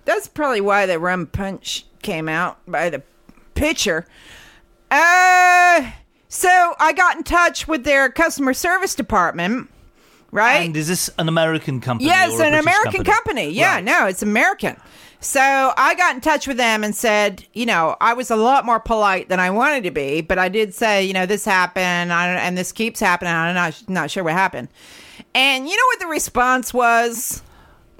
That's 0.06 0.28
probably 0.28 0.62
why 0.62 0.88
the 0.88 0.98
rum 0.98 1.28
punch 1.28 1.86
came 2.02 2.28
out 2.28 2.58
by 2.68 2.90
the 2.90 3.04
pitcher. 3.54 4.08
Uh, 4.92 5.92
so 6.28 6.74
I 6.80 6.94
got 6.94 7.18
in 7.18 7.24
touch 7.24 7.68
with 7.68 7.84
their 7.84 8.10
customer 8.10 8.54
service 8.54 8.96
department, 8.96 9.70
right? 10.32 10.66
And 10.66 10.76
is 10.78 10.88
this 10.88 11.10
an 11.18 11.28
American 11.28 11.82
company? 11.82 12.10
Yeah, 12.10 12.26
or 12.26 12.30
it's 12.32 12.40
a 12.40 12.44
an 12.44 12.52
British 12.52 12.66
American 12.66 13.04
company. 13.04 13.50
Yeah, 13.52 13.76
Right. 13.76 13.84
no, 13.84 14.08
it's 14.08 14.22
American. 14.22 14.78
So 15.22 15.42
I 15.76 15.96
got 15.96 16.16
in 16.16 16.22
touch 16.22 16.48
with 16.48 16.56
them 16.58 16.84
and 16.84 16.96
said, 16.96 17.46
you 17.54 17.66
know, 17.66 17.98
I 18.00 18.14
was 18.14 18.32
a 18.32 18.38
lot 18.38 18.66
more 18.66 18.80
polite 18.80 19.28
than 19.28 19.40
I 19.40 19.50
wanted 19.50 19.84
to 19.84 19.92
be, 19.92 20.22
but 20.22 20.40
I 20.40 20.48
did 20.48 20.74
say, 20.74 21.04
you 21.04 21.12
know, 21.14 21.26
this 21.26 21.44
happened 21.44 22.12
and 22.12 22.58
this 22.58 22.72
keeps 22.72 23.02
happening. 23.02 23.34
I'm 23.34 23.54
not, 23.54 23.84
not 23.90 24.12
sure 24.12 24.24
what 24.24 24.32
happened. 24.34 24.70
And 25.36 25.68
you 25.68 25.76
know 25.76 25.84
what 25.88 26.00
the 26.00 26.08
response 26.08 26.74
was? 26.74 27.44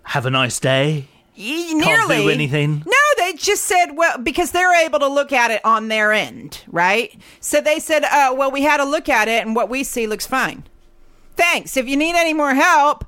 Have 0.04 0.26
a 0.26 0.30
nice 0.30 0.60
day. 0.62 1.08
Y- 1.40 1.80
Can't 1.82 2.10
Nearly 2.10 2.24
do 2.24 2.30
anything. 2.30 2.84
No, 2.86 2.98
they 3.18 3.32
just 3.34 3.64
said, 3.64 3.94
well, 3.96 4.18
because 4.18 4.52
they're 4.52 4.86
able 4.86 5.00
to 5.00 5.08
look 5.08 5.32
at 5.32 5.52
it 5.52 5.64
on 5.64 5.88
their 5.88 6.12
end, 6.12 6.64
right? 6.68 7.18
So 7.40 7.62
they 7.62 7.80
said, 7.80 8.04
uh, 8.04 8.34
well, 8.36 8.52
we 8.52 8.62
had 8.64 8.82
a 8.82 8.86
look 8.86 9.08
at 9.08 9.30
it, 9.30 9.46
and 9.46 9.56
what 9.56 9.70
we 9.70 9.84
see 9.86 10.06
looks 10.06 10.28
fine. 10.28 10.66
Thanks. 11.38 11.78
If 11.78 11.88
you 11.88 11.96
need 11.96 12.16
any 12.16 12.34
more 12.34 12.54
help, 12.54 13.06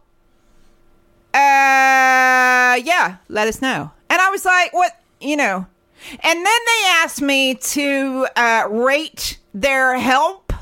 uh, 1.33 2.79
yeah, 2.83 3.17
let 3.27 3.47
us 3.47 3.61
know. 3.61 3.91
And 4.09 4.21
I 4.21 4.29
was 4.29 4.45
like, 4.45 4.71
what, 4.73 5.01
you 5.19 5.35
know? 5.35 5.65
And 6.23 6.37
then 6.37 6.43
they 6.45 6.87
asked 7.03 7.21
me 7.21 7.55
to 7.55 8.27
uh, 8.35 8.67
rate 8.69 9.37
their 9.53 9.97
help, 9.99 10.53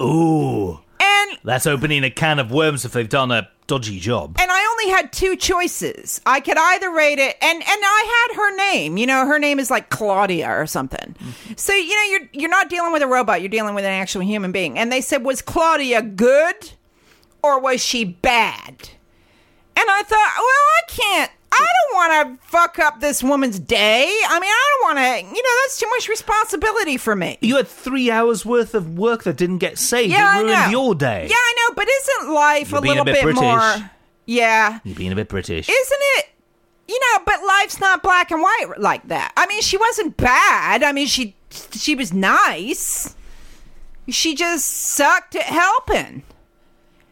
Ooh, 0.00 0.80
and 1.00 1.38
that's 1.44 1.66
opening 1.66 2.04
a 2.04 2.10
can 2.10 2.38
of 2.38 2.50
worms 2.50 2.84
if 2.84 2.92
they've 2.92 3.08
done 3.08 3.30
a 3.30 3.48
dodgy 3.70 4.00
job. 4.00 4.36
and 4.40 4.50
I 4.50 4.66
only 4.72 4.90
had 4.90 5.12
two 5.12 5.36
choices. 5.36 6.20
I 6.26 6.40
could 6.40 6.58
either 6.58 6.90
rate 6.90 7.18
it, 7.18 7.36
and 7.40 7.56
and 7.56 7.64
I 7.68 8.26
had 8.28 8.36
her 8.36 8.56
name. 8.56 8.96
You 8.96 9.06
know, 9.06 9.26
her 9.26 9.38
name 9.38 9.58
is 9.60 9.70
like 9.70 9.90
Claudia 9.90 10.48
or 10.50 10.66
something. 10.66 11.14
So 11.56 11.72
you 11.72 11.94
know, 11.94 12.10
you're 12.10 12.28
you're 12.32 12.50
not 12.50 12.68
dealing 12.68 12.92
with 12.92 13.02
a 13.02 13.06
robot. 13.06 13.40
You're 13.42 13.48
dealing 13.48 13.74
with 13.74 13.84
an 13.84 13.92
actual 13.92 14.22
human 14.22 14.52
being. 14.52 14.78
And 14.78 14.90
they 14.90 15.00
said, 15.00 15.24
was 15.24 15.40
Claudia 15.42 16.02
good, 16.02 16.72
or 17.42 17.60
was 17.60 17.82
she 17.82 18.04
bad? 18.04 18.88
And 19.76 19.86
I 19.88 20.02
thought, 20.02 20.32
well, 20.36 20.46
I 20.46 20.82
can't. 20.88 21.30
I 21.52 21.66
don't 21.90 21.94
want 21.96 22.40
to 22.40 22.46
fuck 22.46 22.78
up 22.78 23.00
this 23.00 23.22
woman's 23.22 23.58
day. 23.58 24.04
I 24.28 24.40
mean, 24.40 24.50
I 24.50 24.78
don't 24.78 24.96
want 24.96 24.98
to. 24.98 25.36
You 25.36 25.42
know, 25.42 25.50
that's 25.62 25.78
too 25.78 25.88
much 25.90 26.08
responsibility 26.08 26.96
for 26.96 27.14
me. 27.16 27.38
You 27.40 27.56
had 27.56 27.66
three 27.68 28.10
hours 28.10 28.46
worth 28.46 28.74
of 28.74 28.96
work 28.98 29.24
that 29.24 29.36
didn't 29.36 29.58
get 29.58 29.78
saved. 29.78 30.12
Yeah, 30.12 30.36
it 30.38 30.42
ruined 30.42 30.56
I 30.56 30.64
know. 30.66 30.70
your 30.70 30.94
day. 30.94 31.26
Yeah, 31.28 31.34
I 31.36 31.54
know, 31.68 31.74
but 31.74 31.88
isn't 31.88 32.32
life 32.32 32.70
You're 32.70 32.78
a 32.78 32.82
being 32.82 32.98
a 32.98 33.02
little 33.02 33.04
bit 33.06 33.14
bit 33.14 33.22
British. 33.24 33.42
more? 33.42 33.90
Yeah. 34.26 34.78
You're 34.84 34.96
being 34.96 35.12
a 35.12 35.16
bit 35.16 35.28
British. 35.28 35.68
Isn't 35.68 35.98
it? 36.18 36.26
You 36.88 36.98
know, 36.98 37.22
but 37.24 37.40
life's 37.46 37.78
not 37.80 38.02
black 38.02 38.30
and 38.30 38.40
white 38.42 38.66
like 38.78 39.06
that. 39.08 39.32
I 39.36 39.46
mean, 39.46 39.60
she 39.62 39.76
wasn't 39.76 40.16
bad. 40.16 40.82
I 40.82 40.92
mean, 40.92 41.06
she 41.06 41.36
she 41.72 41.94
was 41.94 42.12
nice. 42.12 43.14
She 44.08 44.34
just 44.34 44.66
sucked 44.66 45.36
at 45.36 45.42
helping. 45.44 46.22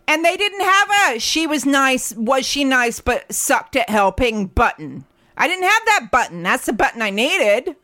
And 0.08 0.24
they 0.24 0.36
didn't 0.36 0.62
have 0.62 0.88
a 1.14 1.18
she 1.20 1.46
was 1.46 1.64
nice, 1.66 2.12
was 2.16 2.44
she 2.46 2.64
nice 2.64 2.98
but 3.00 3.32
sucked 3.32 3.76
at 3.76 3.88
helping 3.90 4.46
button. 4.46 5.04
I 5.36 5.46
didn't 5.46 5.64
have 5.64 5.82
that 5.86 6.08
button. 6.10 6.42
That's 6.42 6.66
the 6.66 6.72
button 6.72 7.00
I 7.02 7.10
needed. 7.10 7.76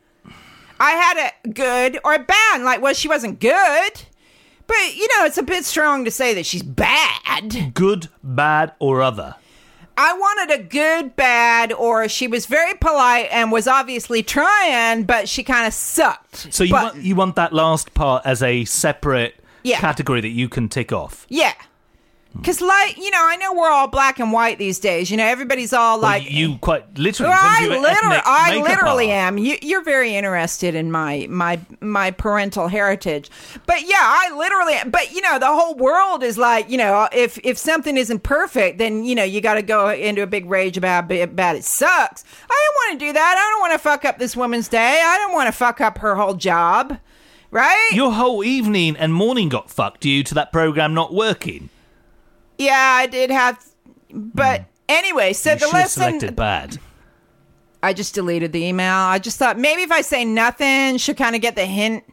I 0.79 0.91
had 0.91 1.31
a 1.45 1.49
good 1.49 1.99
or 2.03 2.15
a 2.15 2.19
bad. 2.19 2.61
Like, 2.63 2.81
well, 2.81 2.93
she 2.93 3.07
wasn't 3.07 3.39
good. 3.39 3.91
But, 4.67 4.95
you 4.95 5.07
know, 5.17 5.25
it's 5.25 5.37
a 5.37 5.43
bit 5.43 5.63
strong 5.63 6.03
to 6.05 6.11
say 6.11 6.33
that 6.33 6.45
she's 6.45 6.63
bad. 6.63 7.73
Good, 7.75 8.09
bad, 8.23 8.73
or 8.79 9.01
other. 9.03 9.35
I 9.95 10.11
wanted 10.17 10.59
a 10.59 10.63
good, 10.63 11.15
bad, 11.15 11.71
or 11.71 12.09
she 12.09 12.27
was 12.27 12.47
very 12.47 12.73
polite 12.73 13.27
and 13.31 13.51
was 13.51 13.67
obviously 13.67 14.23
trying, 14.23 15.03
but 15.03 15.29
she 15.29 15.43
kind 15.43 15.67
of 15.67 15.73
sucked. 15.73 16.51
So 16.53 16.63
you 16.63 16.71
But- 16.71 16.83
want 16.95 16.97
you 16.97 17.15
want 17.15 17.35
that 17.35 17.53
last 17.53 17.93
part 17.93 18.25
as 18.25 18.41
a 18.41 18.65
separate 18.65 19.35
Yeah. 19.63 19.79
category 19.79 20.19
that 20.21 20.29
you 20.29 20.49
can 20.49 20.67
tick 20.67 20.91
off. 20.91 21.25
yeah. 21.29 21.53
Because, 22.35 22.61
like, 22.61 22.97
you 22.97 23.09
know, 23.11 23.21
I 23.21 23.37
know 23.37 23.53
we're 23.53 23.69
all 23.69 23.87
black 23.87 24.19
and 24.19 24.31
white 24.31 24.57
these 24.57 24.79
days. 24.79 25.09
You 25.09 25.17
know, 25.17 25.25
everybody's 25.25 25.73
all 25.73 25.99
Well, 25.99 26.11
like. 26.11 26.29
you 26.31 26.57
quite 26.57 26.97
literally. 26.97 27.29
Well, 27.31 27.39
I 27.41 27.67
literally, 27.67 28.21
I 28.23 28.57
literally 28.61 29.11
am. 29.11 29.37
You, 29.37 29.57
you're 29.61 29.83
very 29.83 30.15
interested 30.15 30.75
in 30.75 30.91
my 30.91 31.27
my 31.29 31.59
my 31.81 32.11
parental 32.11 32.67
heritage, 32.67 33.29
but 33.65 33.81
yeah, 33.87 33.97
I 33.99 34.35
literally. 34.35 34.75
But 34.91 35.11
you 35.11 35.21
know, 35.21 35.39
the 35.39 35.47
whole 35.47 35.75
world 35.75 36.23
is 36.23 36.37
like, 36.37 36.69
you 36.69 36.77
know, 36.77 37.07
if 37.11 37.39
if 37.43 37.57
something 37.57 37.97
isn't 37.97 38.23
perfect, 38.23 38.77
then 38.77 39.03
you 39.03 39.15
know 39.15 39.23
you 39.23 39.41
got 39.41 39.55
to 39.55 39.61
go 39.61 39.89
into 39.89 40.21
a 40.21 40.27
big 40.27 40.45
rage 40.45 40.77
about 40.77 41.07
bad 41.07 41.55
it 41.55 41.63
sucks. 41.63 42.23
I 42.49 42.67
don't 42.67 42.75
want 42.75 42.99
to 42.99 43.05
do 43.07 43.13
that. 43.13 43.35
I 43.37 43.49
don't 43.49 43.61
want 43.61 43.73
to 43.73 43.79
fuck 43.79 44.05
up 44.05 44.19
this 44.19 44.35
woman's 44.35 44.67
day. 44.67 45.01
I 45.03 45.17
don't 45.17 45.33
want 45.33 45.47
to 45.47 45.51
fuck 45.51 45.81
up 45.81 45.97
her 45.99 46.15
whole 46.15 46.33
job, 46.35 46.97
right? 47.51 47.89
Your 47.93 48.11
whole 48.11 48.43
evening 48.43 48.95
and 48.97 49.13
morning 49.13 49.49
got 49.49 49.69
fucked 49.71 50.01
due 50.01 50.23
to 50.23 50.33
that 50.35 50.51
program 50.51 50.93
not 50.93 51.13
working. 51.13 51.69
Yeah, 52.57 52.97
I 52.99 53.07
did 53.07 53.31
have, 53.31 53.63
but. 54.11 54.65
Anyway, 54.87 55.33
so. 55.33 55.53
You 55.53 55.59
the 55.59 55.67
lesson 55.69 56.03
selected 56.03 56.35
bad. 56.35 56.77
I 57.81 57.93
just 57.93 58.13
deleted 58.13 58.51
the 58.51 58.63
email. 58.63 58.93
I 58.93 59.19
just 59.19 59.37
thought 59.37 59.57
maybe 59.57 59.81
if 59.81 59.91
I 59.91 60.01
say 60.01 60.25
nothing, 60.25 60.97
she'll 60.97 61.15
kind 61.15 61.35
of 61.35 61.41
get 61.41 61.55
the 61.55 61.65
hint. 61.65 62.03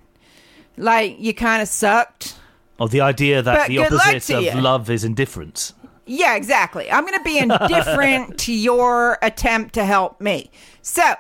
Like 0.77 1.19
you 1.19 1.35
kind 1.35 1.61
of 1.61 1.69
sucked. 1.69 2.35
Or 2.79 2.89
the 2.89 3.03
idea 3.03 3.43
that 3.43 3.55
But 3.55 3.69
the 3.69 3.79
opposite 3.79 4.31
of 4.35 4.43
you. 4.43 4.61
love 4.61 4.89
is 4.91 5.05
indifference. 5.05 5.75
Yeah, 6.07 6.35
exactly. 6.35 6.91
I'm 6.91 7.07
going 7.07 7.19
to 7.19 7.25
be 7.25 7.39
indifferent 7.39 8.39
to 8.41 8.53
your 8.53 9.19
attempt 9.23 9.75
to 9.75 9.85
help 9.85 10.21
me. 10.21 10.51
So, 10.81 11.15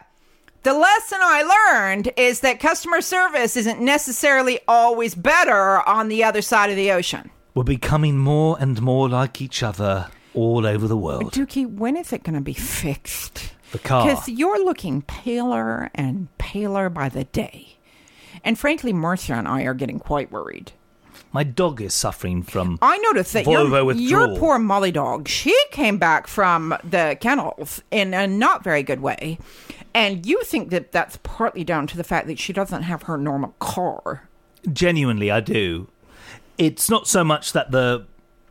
the 0.64 0.72
lesson 0.72 1.18
I 1.22 1.70
learned 1.72 2.12
is 2.16 2.40
that 2.40 2.60
customer 2.60 3.00
service 3.00 3.56
isn't 3.56 3.80
necessarily 3.80 4.58
always 4.66 5.14
better 5.14 5.86
on 5.88 6.08
the 6.08 6.24
other 6.24 6.42
side 6.42 6.70
of 6.70 6.76
the 6.76 6.92
ocean. 6.92 7.30
We're 7.54 7.64
becoming 7.64 8.18
more 8.18 8.56
and 8.58 8.80
more 8.80 9.08
like 9.08 9.40
each 9.42 9.62
other 9.62 10.08
all 10.34 10.66
over 10.66 10.88
the 10.88 10.96
world. 10.96 11.32
Dukey, 11.32 11.66
when 11.66 11.96
is 11.96 12.12
it 12.12 12.22
going 12.22 12.34
to 12.34 12.40
be 12.40 12.54
fixed? 12.54 13.52
The 13.72 13.78
car. 13.78 14.06
Because 14.06 14.28
you're 14.28 14.64
looking 14.64 15.02
paler 15.02 15.90
and 15.94 16.28
paler 16.38 16.88
by 16.88 17.08
the 17.08 17.24
day. 17.24 17.76
And 18.42 18.58
frankly, 18.58 18.92
Marsha 18.92 19.34
and 19.34 19.46
I 19.46 19.62
are 19.62 19.74
getting 19.74 19.98
quite 19.98 20.32
worried. 20.32 20.72
My 21.32 21.44
dog 21.44 21.80
is 21.80 21.94
suffering 21.94 22.42
from. 22.42 22.78
I 22.82 22.98
noticed 22.98 23.32
that 23.32 23.46
your, 23.46 23.92
your 23.92 24.36
poor 24.38 24.58
Molly 24.58 24.92
dog, 24.92 25.28
she 25.28 25.56
came 25.70 25.98
back 25.98 26.26
from 26.26 26.76
the 26.84 27.16
kennels 27.20 27.82
in 27.90 28.12
a 28.12 28.26
not 28.26 28.64
very 28.64 28.82
good 28.82 29.00
way. 29.00 29.38
And 29.94 30.24
you 30.26 30.42
think 30.42 30.70
that 30.70 30.92
that's 30.92 31.18
partly 31.22 31.64
down 31.64 31.86
to 31.88 31.96
the 31.96 32.04
fact 32.04 32.26
that 32.26 32.38
she 32.38 32.52
doesn't 32.52 32.82
have 32.82 33.04
her 33.04 33.16
normal 33.16 33.54
car. 33.58 34.28
Genuinely, 34.70 35.30
I 35.30 35.40
do. 35.40 35.88
It's 36.62 36.88
not 36.88 37.08
so 37.08 37.24
much 37.24 37.52
that 37.54 37.72
the 37.72 38.06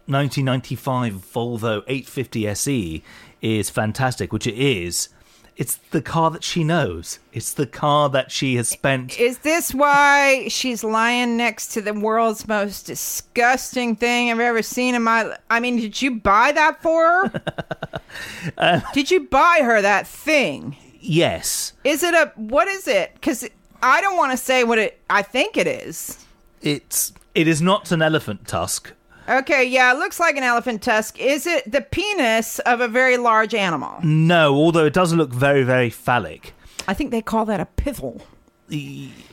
1995 0.08 1.14
Volvo 1.14 1.78
850 1.88 2.48
SE 2.50 3.04
is 3.42 3.70
fantastic, 3.70 4.34
which 4.34 4.46
it 4.46 4.56
is. 4.56 5.08
It's 5.56 5.76
the 5.76 6.02
car 6.02 6.30
that 6.32 6.44
she 6.44 6.66
knows. 6.66 7.20
It's 7.32 7.54
the 7.54 7.66
car 7.66 8.10
that 8.10 8.30
she 8.30 8.56
has 8.56 8.68
spent. 8.68 9.18
Is 9.18 9.38
this 9.40 9.74
why 9.74 10.50
she's 10.50 10.84
lying 10.84 11.38
next 11.38 11.68
to 11.68 11.82
the 11.82 11.94
world's 11.94 12.50
most 12.50 12.86
disgusting 12.86 13.96
thing 13.96 14.30
I've 14.30 14.42
ever 14.42 14.62
seen 14.62 14.94
in 14.94 15.04
my 15.04 15.38
I 15.50 15.62
mean, 15.62 15.78
did 15.78 16.02
you 16.02 16.20
buy 16.20 16.52
that 16.52 16.82
for 16.82 17.06
her? 17.06 17.42
Uh, 18.58 18.82
did 18.94 19.10
you 19.10 19.22
buy 19.30 19.62
her 19.64 19.82
that 19.82 20.06
thing? 20.06 20.76
Yes, 21.00 21.72
Is 21.86 22.04
it 22.04 22.14
a 22.14 22.34
what 22.36 22.68
is 22.68 22.90
it? 22.90 23.22
Cuz 23.22 23.48
I 23.82 24.02
don't 24.02 24.18
want 24.18 24.32
to 24.32 24.38
say 24.38 24.66
what 24.66 24.80
it 24.80 25.00
I 25.10 25.22
think 25.22 25.56
it 25.56 25.68
is. 25.68 26.26
It's 26.62 27.14
it 27.36 27.48
is 27.48 27.62
not 27.62 27.92
an 27.92 28.02
elephant 28.02 28.48
tusk. 28.48 28.94
Okay, 29.30 29.64
yeah, 29.64 29.94
it 29.94 29.98
looks 30.00 30.20
like 30.20 30.36
an 30.36 30.44
elephant 30.44 30.82
tusk. 30.82 31.20
Is 31.20 31.46
it 31.48 31.72
the 31.72 31.82
penis 31.82 32.60
of 32.60 32.82
a 32.82 32.88
very 32.88 33.18
large 33.18 33.54
animal? 33.54 34.00
No, 34.04 34.54
although 34.56 34.86
it 34.86 34.94
does 34.94 35.14
look 35.14 35.32
very, 35.32 35.64
very 35.64 35.90
phallic. 35.90 36.54
I 36.88 36.94
think 36.94 37.12
they 37.12 37.22
call 37.22 37.46
that 37.46 37.60
a 37.60 37.66
pivel 37.66 38.22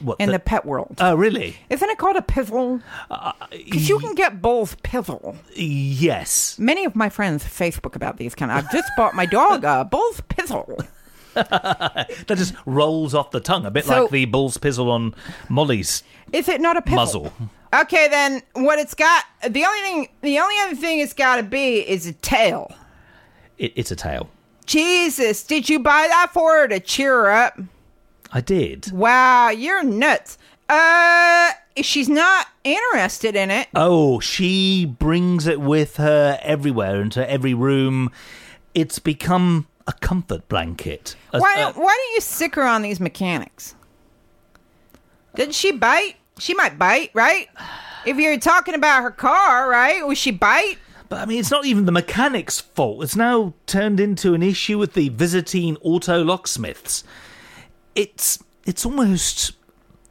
What 0.02 0.20
in 0.20 0.26
the, 0.26 0.32
the- 0.32 0.38
pet 0.38 0.66
world. 0.66 0.96
Oh, 1.00 1.14
really? 1.14 1.56
Isn't 1.70 1.88
it 1.88 1.98
called 1.98 2.16
a 2.16 2.22
pivel? 2.22 2.80
Uh, 3.10 3.32
because 3.50 3.88
you 3.88 3.98
can 3.98 4.14
get 4.14 4.42
both 4.42 4.82
pivel. 4.82 5.36
Yes. 5.54 6.58
Many 6.58 6.84
of 6.84 6.94
my 6.94 7.08
friends 7.08 7.42
Facebook 7.44 7.96
about 7.96 8.18
these 8.18 8.34
kind. 8.34 8.52
Of, 8.52 8.58
I've 8.58 8.70
just 8.70 8.90
bought 8.96 9.14
my 9.14 9.26
dog 9.26 9.64
a 9.64 9.84
both 9.84 10.28
pivel. 10.28 10.78
That 11.34 12.08
just 12.36 12.52
rolls 12.66 13.14
off 13.14 13.30
the 13.30 13.38
tongue, 13.38 13.64
a 13.64 13.70
bit 13.70 13.84
So- 13.84 14.02
like 14.02 14.10
the 14.10 14.24
bull's 14.24 14.58
pizzle 14.58 14.90
on 14.90 15.14
Molly's 15.48 16.02
Is 16.32 16.48
it 16.48 16.60
not 16.60 16.76
a 16.76 16.82
pivel? 16.82 16.96
muzzle. 16.96 17.32
Okay, 17.74 18.08
then 18.08 18.42
what 18.54 18.78
it's 18.78 18.94
got 18.94 19.24
the 19.46 19.64
only 19.64 19.80
thing 19.82 20.08
the 20.22 20.38
only 20.38 20.54
other 20.62 20.74
thing 20.74 21.00
it's 21.00 21.12
got 21.12 21.36
to 21.36 21.42
be 21.42 21.80
is 21.88 22.06
a 22.06 22.12
tail. 22.14 22.72
It, 23.58 23.72
it's 23.76 23.90
a 23.90 23.96
tail. 23.96 24.30
Jesus, 24.66 25.42
did 25.44 25.68
you 25.68 25.78
buy 25.78 26.06
that 26.08 26.30
for 26.32 26.52
her 26.52 26.68
to 26.68 26.80
cheer 26.80 27.12
her 27.24 27.30
up? 27.30 27.58
I 28.32 28.40
did. 28.42 28.90
Wow, 28.92 29.48
you're 29.50 29.82
nuts. 29.82 30.36
Uh, 30.68 31.50
she's 31.80 32.10
not 32.10 32.46
interested 32.62 33.34
in 33.34 33.50
it, 33.50 33.68
Oh, 33.74 34.20
she 34.20 34.84
brings 34.84 35.46
it 35.46 35.62
with 35.62 35.96
her 35.96 36.38
everywhere, 36.42 37.00
into 37.00 37.28
every 37.30 37.54
room. 37.54 38.10
It's 38.74 38.98
become 38.98 39.66
a 39.86 39.94
comfort 39.94 40.46
blanket. 40.50 41.16
A- 41.32 41.40
why 41.40 41.54
a- 41.54 41.56
don't 41.60 41.76
why 41.78 41.84
don't 41.96 42.14
you 42.14 42.20
sick 42.20 42.54
her 42.56 42.64
on 42.64 42.82
these 42.82 43.00
mechanics? 43.00 43.74
Didn't 45.34 45.54
she 45.54 45.72
bite? 45.72 46.16
She 46.38 46.54
might 46.54 46.78
bite, 46.78 47.10
right? 47.14 47.48
If 48.06 48.16
you're 48.16 48.38
talking 48.38 48.74
about 48.74 49.02
her 49.02 49.10
car, 49.10 49.68
right? 49.68 50.06
Will 50.06 50.14
she 50.14 50.30
bite? 50.30 50.78
But 51.08 51.20
I 51.20 51.26
mean, 51.26 51.40
it's 51.40 51.50
not 51.50 51.64
even 51.64 51.86
the 51.86 51.92
mechanic's 51.92 52.60
fault. 52.60 53.02
It's 53.02 53.16
now 53.16 53.54
turned 53.66 53.98
into 53.98 54.34
an 54.34 54.42
issue 54.42 54.78
with 54.78 54.94
the 54.94 55.08
visiting 55.08 55.76
auto 55.78 56.22
locksmiths. 56.22 57.02
It's 57.94 58.38
it's 58.66 58.84
almost 58.84 59.52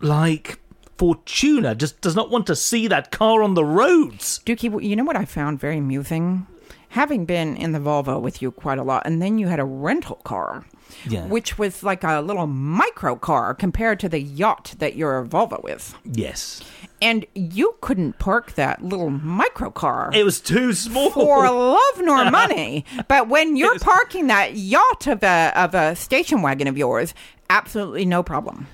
like 0.01 0.59
Fortuna 0.97 1.75
just 1.75 2.01
does 2.01 2.15
not 2.15 2.31
want 2.31 2.47
to 2.47 2.55
see 2.55 2.87
that 2.87 3.11
car 3.11 3.43
on 3.43 3.53
the 3.53 3.63
roads. 3.63 4.39
Dukey, 4.45 4.83
you 4.83 4.95
know 4.95 5.03
what 5.03 5.15
I 5.15 5.25
found 5.25 5.59
very 5.59 5.77
amusing? 5.77 6.47
Having 6.89 7.25
been 7.25 7.57
in 7.57 7.73
the 7.73 7.79
Volvo 7.79 8.19
with 8.21 8.41
you 8.41 8.51
quite 8.51 8.77
a 8.79 8.83
lot, 8.83 9.03
and 9.05 9.21
then 9.21 9.37
you 9.37 9.47
had 9.47 9.59
a 9.59 9.65
rental 9.65 10.15
car, 10.23 10.65
Yeah. 11.05 11.25
which 11.27 11.57
was 11.57 11.83
like 11.83 12.03
a 12.03 12.21
little 12.21 12.47
micro 12.47 13.15
car 13.15 13.53
compared 13.53 13.99
to 13.99 14.09
the 14.09 14.19
yacht 14.21 14.73
that 14.79 14.95
you're 14.95 15.19
a 15.19 15.25
Volvo 15.25 15.61
with. 15.63 15.93
Yes, 16.05 16.61
And 17.01 17.25
you 17.35 17.75
couldn't 17.81 18.17
park 18.17 18.53
that 18.55 18.83
little 18.83 19.09
micro 19.11 19.69
car. 19.69 20.09
it 20.13 20.23
was 20.23 20.39
too 20.39 20.73
small. 20.73 21.11
for 21.11 21.49
love 21.51 21.99
nor 22.01 22.31
money. 22.31 22.85
But 23.07 23.27
when 23.27 23.55
you're 23.55 23.77
parking 23.79 24.27
that 24.27 24.55
yacht 24.55 25.05
of 25.07 25.23
a 25.23 25.51
of 25.55 25.75
a 25.75 25.95
station 25.95 26.41
wagon 26.41 26.67
of 26.67 26.77
yours, 26.77 27.13
absolutely 27.49 28.05
no 28.05 28.23
problem. 28.23 28.65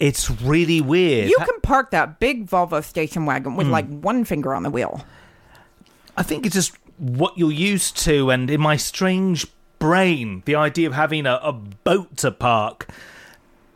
It's 0.00 0.30
really 0.30 0.80
weird. 0.80 1.28
You 1.28 1.36
can 1.38 1.60
park 1.60 1.90
that 1.90 2.20
big 2.20 2.46
Volvo 2.46 2.82
station 2.82 3.26
wagon 3.26 3.56
with 3.56 3.66
hmm. 3.66 3.72
like 3.72 3.88
one 3.88 4.24
finger 4.24 4.54
on 4.54 4.62
the 4.62 4.70
wheel. 4.70 5.04
I 6.16 6.22
think 6.22 6.46
it's 6.46 6.54
just 6.54 6.72
what 6.98 7.36
you're 7.38 7.52
used 7.52 7.96
to, 8.04 8.30
and 8.30 8.50
in 8.50 8.60
my 8.60 8.76
strange 8.76 9.46
brain, 9.78 10.42
the 10.44 10.54
idea 10.56 10.86
of 10.88 10.94
having 10.94 11.26
a, 11.26 11.38
a 11.42 11.52
boat 11.52 12.16
to 12.18 12.30
park. 12.30 12.88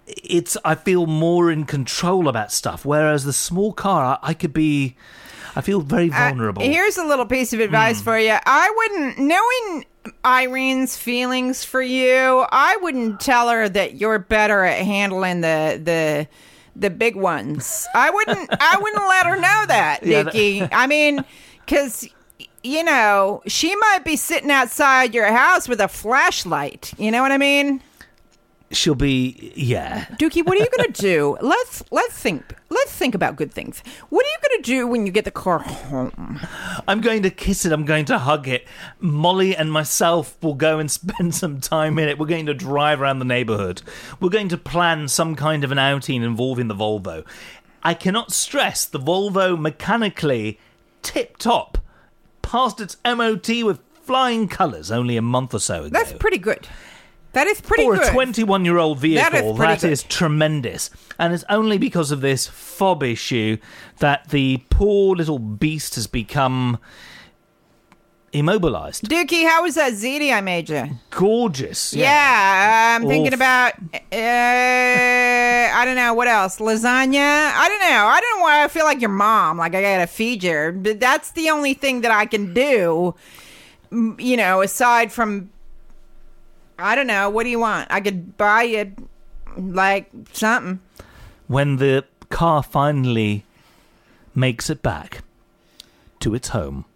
It's 0.06 0.56
I 0.64 0.74
feel 0.74 1.06
more 1.06 1.50
in 1.50 1.64
control 1.64 2.28
about 2.28 2.52
stuff, 2.52 2.84
whereas 2.84 3.24
the 3.24 3.32
small 3.32 3.72
car, 3.72 4.18
I, 4.22 4.30
I 4.30 4.34
could 4.34 4.52
be. 4.52 4.96
I 5.54 5.60
feel 5.60 5.80
very 5.80 6.10
Uh, 6.10 6.18
vulnerable. 6.18 6.62
here's 6.62 6.96
a 6.96 7.04
little 7.04 7.26
piece 7.26 7.52
of 7.52 7.60
advice 7.60 7.98
Hmm. 7.98 8.04
for 8.04 8.18
you. 8.18 8.36
I 8.44 8.72
wouldn't, 8.76 9.18
knowing 9.18 9.84
Irene's 10.24 10.96
feelings 10.96 11.62
for 11.64 11.82
you, 11.82 12.46
I 12.50 12.78
wouldn't 12.80 13.20
tell 13.20 13.50
her 13.50 13.68
that 13.68 13.96
you're 14.00 14.18
better 14.18 14.64
at 14.64 14.84
handling 14.84 15.42
the 15.42 15.80
the 15.82 16.26
the 16.74 16.90
big 16.90 17.16
ones. 17.16 17.86
I 17.94 18.10
wouldn't. 18.10 18.48
I 18.60 18.78
wouldn't 18.80 19.06
let 19.08 19.26
her 19.26 19.36
know 19.36 19.64
that, 19.68 20.00
Yeah, 20.06 20.22
that- 20.24 20.34
Nikki. 20.34 20.66
I 20.72 20.86
mean, 20.86 21.24
because. 21.64 22.08
You 22.62 22.84
know, 22.84 23.42
she 23.46 23.74
might 23.74 24.04
be 24.04 24.16
sitting 24.16 24.50
outside 24.50 25.14
your 25.14 25.26
house 25.32 25.68
with 25.68 25.80
a 25.80 25.88
flashlight. 25.88 26.92
You 26.96 27.10
know 27.10 27.22
what 27.22 27.32
I 27.32 27.38
mean? 27.38 27.82
She'll 28.70 28.94
be, 28.94 29.52
yeah. 29.54 30.06
Dukey, 30.18 30.46
what 30.46 30.56
are 30.56 30.60
you 30.62 30.68
gonna 30.76 30.88
do? 30.92 31.36
Let's 31.42 31.82
let's 31.90 32.14
think. 32.14 32.54
Let's 32.70 32.92
think 32.92 33.14
about 33.14 33.36
good 33.36 33.52
things. 33.52 33.82
What 34.08 34.24
are 34.24 34.28
you 34.28 34.36
gonna 34.48 34.62
do 34.62 34.86
when 34.86 35.04
you 35.04 35.12
get 35.12 35.24
the 35.26 35.30
car 35.30 35.58
home? 35.58 36.40
I'm 36.88 37.00
going 37.02 37.22
to 37.24 37.30
kiss 37.30 37.66
it. 37.66 37.72
I'm 37.72 37.84
going 37.84 38.06
to 38.06 38.18
hug 38.18 38.48
it. 38.48 38.66
Molly 38.98 39.54
and 39.54 39.70
myself 39.70 40.36
will 40.42 40.54
go 40.54 40.78
and 40.78 40.90
spend 40.90 41.34
some 41.34 41.60
time 41.60 41.98
in 41.98 42.08
it. 42.08 42.18
We're 42.18 42.26
going 42.26 42.46
to 42.46 42.54
drive 42.54 43.02
around 43.02 43.18
the 43.18 43.24
neighborhood. 43.26 43.82
We're 44.20 44.30
going 44.30 44.48
to 44.48 44.56
plan 44.56 45.08
some 45.08 45.34
kind 45.34 45.64
of 45.64 45.72
an 45.72 45.78
outing 45.78 46.22
involving 46.22 46.68
the 46.68 46.74
Volvo. 46.74 47.26
I 47.82 47.92
cannot 47.94 48.32
stress 48.32 48.84
the 48.86 49.00
Volvo 49.00 49.58
mechanically 49.58 50.58
tip 51.02 51.36
top, 51.36 51.76
passed 52.42 52.80
its 52.80 52.96
MOT 53.04 53.48
with 53.64 53.80
flying 53.92 54.48
colours 54.48 54.90
only 54.90 55.16
a 55.16 55.22
month 55.22 55.54
or 55.54 55.60
so 55.60 55.84
ago. 55.84 55.88
That's 55.90 56.12
pretty 56.12 56.38
good. 56.38 56.66
That 57.32 57.46
is 57.46 57.60
pretty 57.62 57.84
For 57.84 57.96
good. 57.96 58.08
a 58.08 58.10
21 58.10 58.64
year 58.64 58.76
old 58.76 58.98
vehicle, 58.98 59.54
that 59.54 59.80
good. 59.80 59.90
is 59.90 60.02
tremendous. 60.02 60.90
And 61.18 61.32
it's 61.32 61.44
only 61.48 61.78
because 61.78 62.10
of 62.10 62.20
this 62.20 62.46
fob 62.46 63.02
issue 63.02 63.56
that 64.00 64.28
the 64.28 64.62
poor 64.68 65.16
little 65.16 65.38
beast 65.38 65.94
has 65.94 66.06
become 66.06 66.78
immobilized. 68.32 69.04
Dukey, 69.08 69.46
how 69.46 69.62
was 69.62 69.74
that 69.74 69.92
ziti 69.92 70.32
I 70.32 70.40
made 70.40 70.68
you? 70.70 70.88
Gorgeous. 71.10 71.92
Yeah, 71.94 72.96
I'm 72.96 73.06
thinking 73.06 73.34
about. 73.34 73.74
Uh, 73.94 73.96
I 75.74 75.82
don't 75.84 75.96
know 75.96 76.14
what 76.14 76.28
else. 76.28 76.58
Lasagna. 76.58 77.52
I 77.54 77.68
don't 77.68 77.80
know. 77.80 78.06
I 78.06 78.20
don't 78.20 78.38
know 78.38 78.42
why 78.44 78.64
I 78.64 78.68
feel 78.68 78.84
like 78.84 79.00
your 79.00 79.10
mom. 79.10 79.58
Like 79.58 79.74
I 79.74 79.82
gotta 79.82 80.06
feed 80.06 80.42
you. 80.44 80.72
But 80.76 81.00
that's 81.00 81.32
the 81.32 81.50
only 81.50 81.74
thing 81.74 82.00
that 82.02 82.10
I 82.10 82.26
can 82.26 82.54
do. 82.54 83.14
m- 83.90 84.16
You 84.18 84.36
know, 84.36 84.62
aside 84.62 85.12
from. 85.12 85.50
I 86.78 86.94
don't 86.94 87.06
know. 87.06 87.28
What 87.30 87.44
do 87.44 87.50
you 87.50 87.58
want? 87.60 87.88
I 87.90 88.00
could 88.00 88.36
buy 88.36 88.62
you 88.64 88.92
like 89.56 90.10
something. 90.32 90.80
When 91.48 91.76
the 91.76 92.04
car 92.30 92.62
finally 92.62 93.44
makes 94.34 94.70
it 94.70 94.82
back 94.82 95.22
to 96.20 96.34
its 96.34 96.48
home, 96.48 96.86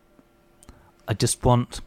I 1.08 1.14
just 1.14 1.44
want 1.44 1.80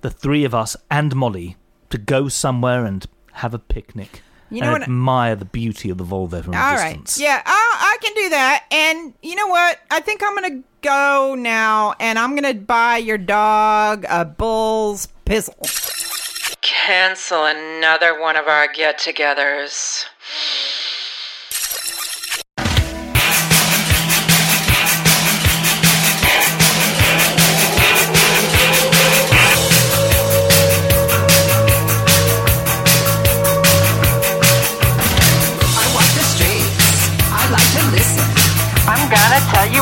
the 0.00 0.10
three 0.10 0.44
of 0.44 0.54
us 0.54 0.76
and 0.90 1.14
Molly 1.14 1.56
to 1.90 1.98
go 1.98 2.28
somewhere 2.28 2.84
and 2.84 3.06
have 3.34 3.54
a 3.54 3.58
picnic. 3.58 4.22
You 4.52 4.60
know 4.62 4.68
and 4.68 4.72
what- 4.74 4.82
admire 4.82 5.36
the 5.36 5.44
beauty 5.44 5.90
of 5.90 5.98
the 5.98 6.04
Volvo 6.04 6.42
from 6.42 6.54
a 6.54 6.56
All 6.56 6.74
right. 6.74 6.88
distance. 6.98 7.20
Yeah, 7.20 7.40
I, 7.46 7.96
I 7.96 8.04
can 8.04 8.14
do 8.14 8.28
that. 8.30 8.64
And 8.72 9.14
you 9.22 9.36
know 9.36 9.46
what? 9.46 9.78
I 9.90 10.00
think 10.00 10.22
I'm 10.24 10.34
going 10.36 10.62
to 10.62 10.68
go 10.82 11.36
now 11.38 11.94
and 12.00 12.18
I'm 12.18 12.34
going 12.34 12.52
to 12.56 12.60
buy 12.60 12.96
your 12.96 13.18
dog 13.18 14.04
a 14.08 14.24
bull's 14.24 15.06
pizzle. 15.24 15.54
Cancel 16.62 17.44
another 17.44 18.20
one 18.20 18.36
of 18.36 18.48
our 18.48 18.66
get 18.72 18.98
togethers. 18.98 20.06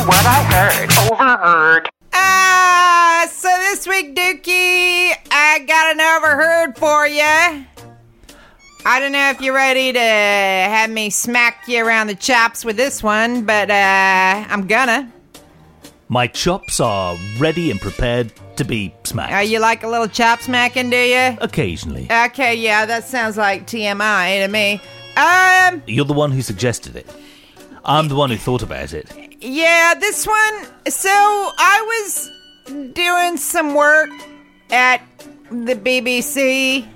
What 0.08 0.24
I 0.24 0.42
heard. 0.44 1.12
Overheard. 1.12 1.90
Ah, 2.14 3.28
so 3.30 3.46
this 3.58 3.86
week, 3.86 4.16
Dukey, 4.16 5.12
I 5.30 5.58
got 5.66 5.94
an 5.94 6.00
overheard 6.00 6.78
for 6.78 7.06
you. 7.06 7.66
I 8.86 9.00
don't 9.00 9.12
know 9.12 9.28
if 9.28 9.42
you're 9.42 9.54
ready 9.54 9.92
to 9.92 10.00
have 10.00 10.88
me 10.88 11.10
smack 11.10 11.68
you 11.68 11.84
around 11.84 12.06
the 12.06 12.14
chops 12.14 12.64
with 12.64 12.78
this 12.78 13.02
one, 13.02 13.44
but 13.44 13.70
uh, 13.70 14.46
I'm 14.48 14.66
gonna. 14.66 15.12
My 16.08 16.26
chops 16.26 16.80
are 16.80 17.18
ready 17.38 17.70
and 17.70 17.78
prepared 17.78 18.32
to 18.56 18.64
be 18.64 18.94
smacked. 19.04 19.34
Uh, 19.34 19.38
you 19.40 19.60
like 19.60 19.82
a 19.82 19.88
little 19.88 20.08
chop 20.08 20.40
smacking, 20.40 20.88
do 20.88 20.96
you? 20.96 21.36
Occasionally. 21.42 22.08
Okay, 22.10 22.54
yeah, 22.54 22.86
that 22.86 23.04
sounds 23.04 23.36
like 23.36 23.66
TMI 23.66 24.42
to 24.42 24.50
me. 24.50 24.80
Um, 25.18 25.82
You're 25.86 26.06
the 26.06 26.14
one 26.14 26.32
who 26.32 26.40
suggested 26.40 26.96
it. 26.96 27.06
I'm 27.84 28.08
the 28.08 28.14
one 28.14 28.30
who 28.30 28.38
thought 28.38 28.62
about 28.62 28.94
it. 28.94 29.27
Yeah, 29.40 29.94
this 29.98 30.26
one. 30.26 30.66
So 30.88 31.08
I 31.10 32.02
was 32.04 32.30
doing 32.92 33.36
some 33.36 33.74
work 33.74 34.10
at 34.70 35.00
the 35.50 35.74
BBC. 35.74 36.86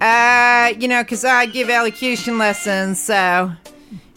Uh, 0.00 0.72
you 0.78 0.86
know, 0.86 1.02
because 1.02 1.24
I 1.24 1.46
give 1.46 1.68
elocution 1.70 2.38
lessons, 2.38 3.02
so 3.02 3.50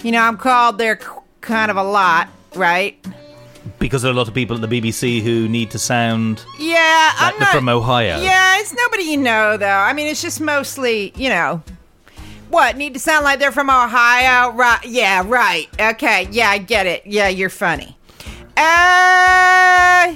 you 0.03 0.11
know 0.11 0.21
I'm 0.21 0.37
called 0.37 0.77
there 0.77 0.99
kind 1.41 1.71
of 1.71 1.77
a 1.77 1.83
lot, 1.83 2.29
right? 2.55 3.03
Because 3.79 4.03
there 4.03 4.11
are 4.11 4.13
a 4.13 4.17
lot 4.17 4.27
of 4.27 4.33
people 4.35 4.61
at 4.63 4.69
the 4.69 4.81
BBC 4.81 5.21
who 5.21 5.47
need 5.49 5.71
to 5.71 5.79
sound 5.79 6.45
Yeah, 6.59 7.11
like 7.19 7.33
I'm 7.33 7.39
not 7.39 7.51
from 7.55 7.67
Ohio. 7.69 8.21
Yeah, 8.21 8.59
it's 8.59 8.75
nobody 8.75 9.03
you 9.03 9.17
know 9.17 9.57
though. 9.57 9.65
I 9.67 9.93
mean, 9.93 10.05
it's 10.05 10.21
just 10.21 10.39
mostly, 10.39 11.13
you 11.15 11.29
know, 11.29 11.63
what 12.51 12.77
need 12.77 12.93
to 12.93 12.99
sound 12.99 13.23
like 13.23 13.39
they're 13.39 13.51
from 13.51 13.69
Ohio, 13.69 14.51
right? 14.51 14.83
Yeah, 14.85 15.23
right. 15.25 15.67
Okay, 15.79 16.27
yeah, 16.31 16.49
I 16.49 16.57
get 16.59 16.85
it. 16.85 17.03
Yeah, 17.05 17.27
you're 17.29 17.49
funny. 17.49 17.97
Uh, 18.57 20.15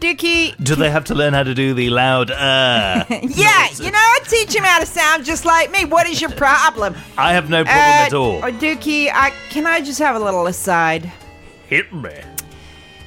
Dukey. 0.00 0.56
Do 0.62 0.74
they 0.74 0.90
have 0.90 1.04
to 1.06 1.14
learn 1.14 1.32
how 1.32 1.42
to 1.42 1.54
do 1.54 1.72
the 1.74 1.88
loud 1.90 2.30
uh? 2.30 3.04
Yeah, 3.10 3.68
you 3.76 3.90
know, 3.90 3.98
I 3.98 4.18
teach 4.28 4.54
him 4.54 4.62
how 4.64 4.78
to 4.78 4.86
sound 4.86 5.24
just 5.24 5.44
like 5.44 5.70
me. 5.70 5.84
What 5.84 6.06
is 6.06 6.20
your 6.20 6.30
problem? 6.30 6.94
I 7.16 7.32
have 7.32 7.48
no 7.48 7.64
problem 7.64 7.82
Uh, 7.84 8.06
at 8.06 8.14
all. 8.14 8.44
oh, 8.44 8.52
Dukey, 8.52 9.10
I 9.12 9.30
can 9.50 9.66
I 9.66 9.80
just 9.80 9.98
have 9.98 10.14
a 10.16 10.20
little 10.20 10.46
aside? 10.46 11.10
Hit 11.68 11.92
me. 11.92 12.12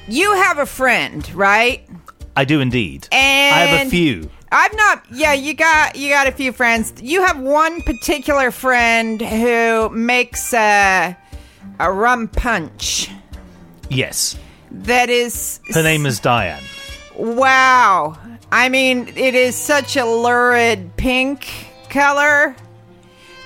You 0.08 0.34
have 0.34 0.58
a 0.58 0.66
friend, 0.66 1.32
right? 1.34 1.86
I 2.36 2.44
do 2.44 2.60
indeed. 2.60 3.06
And 3.12 3.54
I 3.54 3.58
have 3.66 3.86
a 3.86 3.90
few. 3.90 4.28
I've 4.52 4.74
not. 4.74 5.04
Yeah, 5.12 5.32
you 5.32 5.54
got 5.54 5.96
you 5.96 6.10
got 6.10 6.26
a 6.26 6.32
few 6.32 6.52
friends. 6.52 6.92
You 7.00 7.24
have 7.24 7.38
one 7.40 7.82
particular 7.82 8.50
friend 8.50 9.20
who 9.20 9.88
makes 9.90 10.52
a 10.52 11.16
a 11.78 11.92
rum 11.92 12.28
punch 12.28 13.10
Yes. 13.88 14.36
that 14.70 15.08
is 15.10 15.60
Her 15.72 15.82
name 15.82 16.04
is 16.06 16.20
Diane. 16.20 16.62
wow. 17.16 18.16
I 18.52 18.68
mean, 18.68 19.08
it 19.16 19.34
is 19.34 19.54
such 19.54 19.96
a 19.96 20.04
lurid 20.04 20.96
pink 20.96 21.46
color 21.88 22.56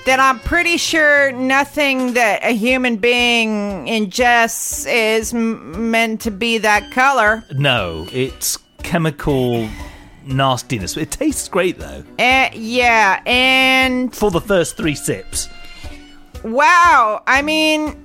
that 0.06 0.18
I'm 0.20 0.38
pretty 0.40 0.76
sure 0.78 1.32
nothing 1.32 2.14
that 2.14 2.42
a 2.42 2.52
human 2.54 2.96
being 2.96 3.86
ingests 3.86 4.86
is 4.90 5.32
m- 5.34 5.90
meant 5.90 6.22
to 6.22 6.30
be 6.30 6.58
that 6.58 6.90
color. 6.92 7.44
No, 7.52 8.06
it's 8.12 8.58
chemical 8.82 9.68
nastiness. 10.26 10.96
It 10.96 11.10
tastes 11.10 11.48
great 11.48 11.78
though. 11.78 12.04
Uh, 12.18 12.48
yeah, 12.54 13.22
and 13.26 14.14
For 14.14 14.30
the 14.30 14.40
first 14.40 14.76
three 14.76 14.94
sips. 14.94 15.48
wow. 16.42 17.22
I 17.26 17.42
mean, 17.42 17.96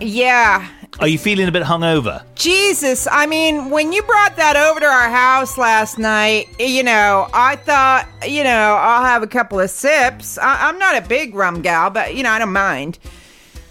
yeah. 0.00 0.68
Are 1.00 1.06
you 1.08 1.18
feeling 1.18 1.46
a 1.48 1.52
bit 1.52 1.62
hungover? 1.62 2.24
Jesus, 2.34 3.06
I 3.10 3.26
mean, 3.26 3.70
when 3.70 3.92
you 3.92 4.02
brought 4.02 4.36
that 4.36 4.56
over 4.56 4.80
to 4.80 4.86
our 4.86 5.08
house 5.10 5.56
last 5.58 5.98
night, 5.98 6.46
you 6.58 6.82
know, 6.82 7.28
I 7.32 7.56
thought, 7.56 8.08
you 8.26 8.42
know, 8.42 8.50
I'll 8.74 9.04
have 9.04 9.22
a 9.22 9.26
couple 9.28 9.60
of 9.60 9.70
sips. 9.70 10.38
I- 10.38 10.68
I'm 10.68 10.78
not 10.78 10.96
a 10.96 11.06
big 11.06 11.34
rum 11.34 11.62
gal, 11.62 11.90
but 11.90 12.14
you 12.16 12.22
know, 12.22 12.30
I 12.30 12.38
don't 12.38 12.52
mind. 12.52 12.98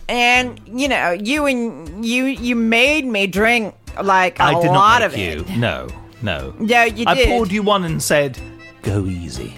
And 0.07 0.61
you 0.67 0.87
know, 0.87 1.11
you 1.11 1.47
and 1.47 2.05
you 2.05 2.25
you 2.25 2.55
made 2.55 3.03
me 3.05 3.27
drink 3.27 3.75
like 4.01 4.39
a 4.39 4.43
I 4.43 4.53
did 4.61 4.67
lot 4.67 4.99
not 4.99 5.01
of 5.01 5.17
you. 5.17 5.41
it. 5.41 5.57
No, 5.57 5.87
no. 6.21 6.53
Yeah, 6.59 6.85
you 6.85 7.05
I 7.07 7.15
did. 7.15 7.27
poured 7.27 7.51
you 7.51 7.63
one 7.63 7.83
and 7.83 8.01
said, 8.01 8.37
"Go 8.81 9.05
easy." 9.05 9.53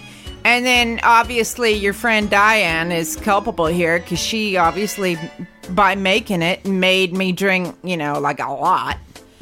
And 0.46 0.66
then 0.66 1.00
obviously 1.04 1.72
your 1.74 1.94
friend 1.94 2.30
Diane 2.30 2.92
is 2.92 3.16
culpable 3.18 3.66
here 3.66 4.00
because 4.00 4.20
she 4.20 4.56
obviously, 4.58 5.18
by 5.72 5.96
making 5.96 6.42
it, 6.42 6.66
made 6.66 7.14
me 7.14 7.34
drink, 7.34 7.78
you 7.84 7.98
know, 7.98 8.20
like 8.20 8.40
a 8.40 8.50
lot. 8.52 8.98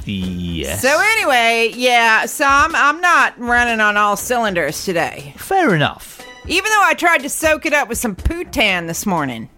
Yes. 0.06 0.82
So 0.82 1.00
anyway, 1.00 1.72
yeah, 1.76 2.26
so 2.26 2.46
I'm, 2.48 2.76
I'm 2.76 3.00
not 3.02 3.38
running 3.40 3.80
on 3.80 3.96
all 3.98 4.16
cylinders 4.18 4.86
today. 4.86 5.34
fair 5.38 5.76
enough. 5.76 6.26
Even 6.48 6.72
though 6.72 6.84
I 6.84 6.94
tried 6.94 7.20
to 7.20 7.30
soak 7.30 7.66
it 7.66 7.74
up 7.74 7.90
with 7.90 7.98
some 7.98 8.16
poutine 8.16 8.88
this 8.88 9.06
morning. 9.06 9.50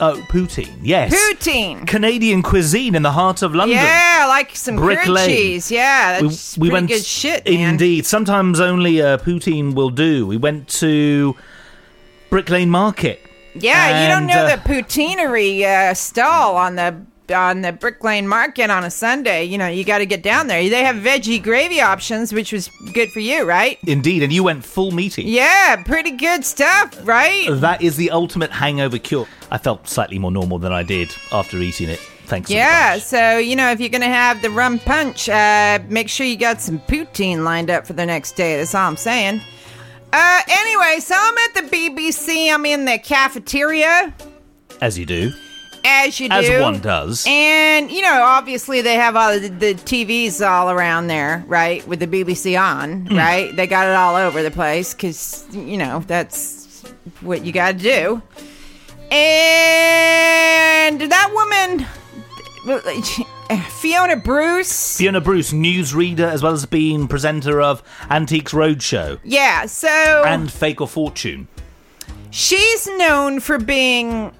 Oh, 0.00 0.20
poutine. 0.28 0.76
Yes. 0.82 1.14
Poutine. 1.14 1.86
Canadian 1.86 2.42
cuisine 2.42 2.94
in 2.96 3.02
the 3.02 3.12
heart 3.12 3.42
of 3.42 3.54
London. 3.54 3.76
Yeah, 3.78 4.20
I 4.22 4.26
like 4.26 4.56
some 4.56 4.76
Brick 4.76 5.06
Lane. 5.06 5.28
cheese. 5.28 5.70
Yeah, 5.70 6.20
We, 6.20 6.28
that's 6.28 6.58
we 6.58 6.68
pretty 6.68 6.72
went 6.72 6.88
good 6.88 7.04
shit, 7.04 7.44
man. 7.48 7.70
Indeed. 7.70 8.04
Sometimes 8.04 8.58
only 8.58 9.00
uh, 9.00 9.18
poutine 9.18 9.74
will 9.74 9.90
do. 9.90 10.26
We 10.26 10.36
went 10.36 10.68
to 10.80 11.36
Brick 12.28 12.50
Lane 12.50 12.70
Market. 12.70 13.20
Yeah, 13.54 14.02
you 14.02 14.08
don't 14.08 14.26
know 14.26 14.44
uh, 14.46 14.56
the 14.56 14.62
poutineery 14.62 15.64
uh, 15.64 15.94
stall 15.94 16.56
on 16.56 16.74
the 16.74 16.96
on 17.30 17.62
the 17.62 17.72
Brick 17.72 18.02
Lane 18.04 18.26
Market 18.28 18.70
on 18.70 18.84
a 18.84 18.90
Sunday. 18.90 19.44
You 19.44 19.58
know, 19.58 19.68
you 19.68 19.84
got 19.84 19.98
to 19.98 20.06
get 20.06 20.22
down 20.22 20.46
there. 20.46 20.68
They 20.68 20.84
have 20.84 20.96
veggie 20.96 21.42
gravy 21.42 21.80
options, 21.80 22.32
which 22.32 22.52
was 22.52 22.68
good 22.92 23.10
for 23.12 23.20
you, 23.20 23.44
right? 23.44 23.78
Indeed, 23.86 24.22
and 24.22 24.32
you 24.32 24.42
went 24.44 24.64
full 24.64 24.90
meaty. 24.90 25.24
Yeah, 25.24 25.82
pretty 25.84 26.12
good 26.12 26.44
stuff, 26.44 26.98
right? 27.06 27.48
That 27.50 27.82
is 27.82 27.96
the 27.96 28.10
ultimate 28.10 28.50
hangover 28.50 28.98
cure. 28.98 29.26
I 29.50 29.58
felt 29.58 29.88
slightly 29.88 30.18
more 30.18 30.30
normal 30.30 30.58
than 30.58 30.72
I 30.72 30.82
did 30.82 31.14
after 31.32 31.58
eating 31.58 31.88
it. 31.88 32.00
Thanks. 32.26 32.50
Yeah, 32.50 32.96
so 32.98 33.36
you 33.36 33.54
know, 33.54 33.70
if 33.70 33.80
you're 33.80 33.90
gonna 33.90 34.06
have 34.06 34.40
the 34.40 34.50
rum 34.50 34.78
punch, 34.78 35.28
uh, 35.28 35.78
make 35.88 36.08
sure 36.08 36.26
you 36.26 36.36
got 36.38 36.60
some 36.60 36.78
poutine 36.80 37.44
lined 37.44 37.70
up 37.70 37.86
for 37.86 37.92
the 37.92 38.06
next 38.06 38.32
day. 38.32 38.56
That's 38.56 38.74
all 38.74 38.88
I'm 38.88 38.96
saying. 38.96 39.42
Uh, 40.12 40.40
anyway, 40.48 41.00
so 41.00 41.14
I'm 41.18 41.36
at 41.38 41.54
the 41.54 41.76
BBC. 41.76 42.52
I'm 42.52 42.64
in 42.64 42.84
the 42.84 42.98
cafeteria, 42.98 44.14
As 44.80 44.98
you 44.98 45.04
do. 45.06 45.32
As 46.08 46.20
you 46.20 46.28
do, 46.28 46.34
As 46.34 46.60
one 46.62 46.80
does. 46.80 47.24
And 47.28 47.90
you 47.90 48.02
know, 48.02 48.22
obviously 48.22 48.80
they 48.82 48.94
have 48.94 49.16
all 49.16 49.38
the, 49.38 49.48
the 49.48 49.74
TVs 49.74 50.46
all 50.46 50.70
around 50.70 51.06
there, 51.08 51.44
right? 51.46 51.86
With 51.88 52.00
the 52.00 52.06
BBC 52.06 52.60
on, 52.60 53.06
Hmm. 53.06 53.16
right? 53.16 53.54
They 53.54 53.66
got 53.66 53.86
it 53.88 53.94
all 53.94 54.16
over 54.16 54.42
the 54.42 54.50
place 54.50 54.92
because 54.94 55.44
you 55.52 55.76
know 55.76 56.02
that's 56.06 56.82
what 57.20 57.44
you 57.44 57.52
got 57.52 57.72
to 57.72 57.78
do. 57.78 58.22
And 59.64 61.00
that 61.00 61.30
woman, 61.32 61.86
Fiona 63.80 64.16
Bruce. 64.16 64.96
Fiona 64.96 65.20
Bruce, 65.20 65.52
newsreader 65.52 66.20
as 66.30 66.42
well 66.42 66.52
as 66.52 66.66
being 66.66 67.06
presenter 67.08 67.60
of 67.60 67.82
Antiques 68.10 68.52
Roadshow 68.52 69.18
Yeah, 69.24 69.66
so 69.66 70.22
and 70.26 70.50
Fake 70.50 70.80
or 70.80 70.88
Fortune. 70.88 71.46
she's 72.30 72.86
known 72.96 73.40
for 73.40 73.58
being 73.58 74.32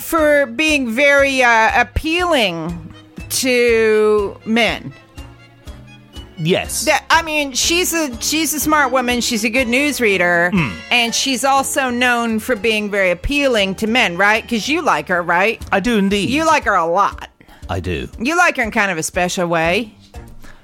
for 0.00 0.46
being 0.46 0.90
very 0.90 1.42
uh, 1.42 1.70
appealing 1.80 2.92
to 3.30 4.36
men. 4.44 4.92
Yes. 6.38 6.86
That, 6.86 7.04
I 7.10 7.20
mean, 7.22 7.52
she's 7.52 7.92
a 7.92 8.18
she's 8.22 8.54
a 8.54 8.60
smart 8.60 8.92
woman. 8.92 9.20
She's 9.20 9.44
a 9.44 9.50
good 9.50 9.68
newsreader, 9.68 10.50
Hmm. 10.50 10.70
and 10.90 11.14
she's 11.14 11.44
also 11.44 11.90
known 11.90 12.38
for 12.38 12.56
being 12.56 12.90
very 12.90 13.10
appealing 13.10 13.74
to 13.76 13.86
men, 13.86 14.16
right? 14.16 14.42
Because 14.42 14.66
you 14.66 14.80
like 14.80 15.08
her, 15.08 15.20
right? 15.22 15.62
I 15.70 15.80
do 15.80 15.98
indeed. 15.98 16.30
You 16.30 16.46
like 16.46 16.64
her 16.64 16.74
a 16.74 16.86
lot. 16.86 17.28
I 17.68 17.80
do. 17.80 18.08
You 18.18 18.36
like 18.38 18.56
her 18.56 18.62
in 18.62 18.70
kind 18.70 18.90
of 18.90 18.96
a 18.96 19.02
special 19.02 19.46
way. 19.48 19.94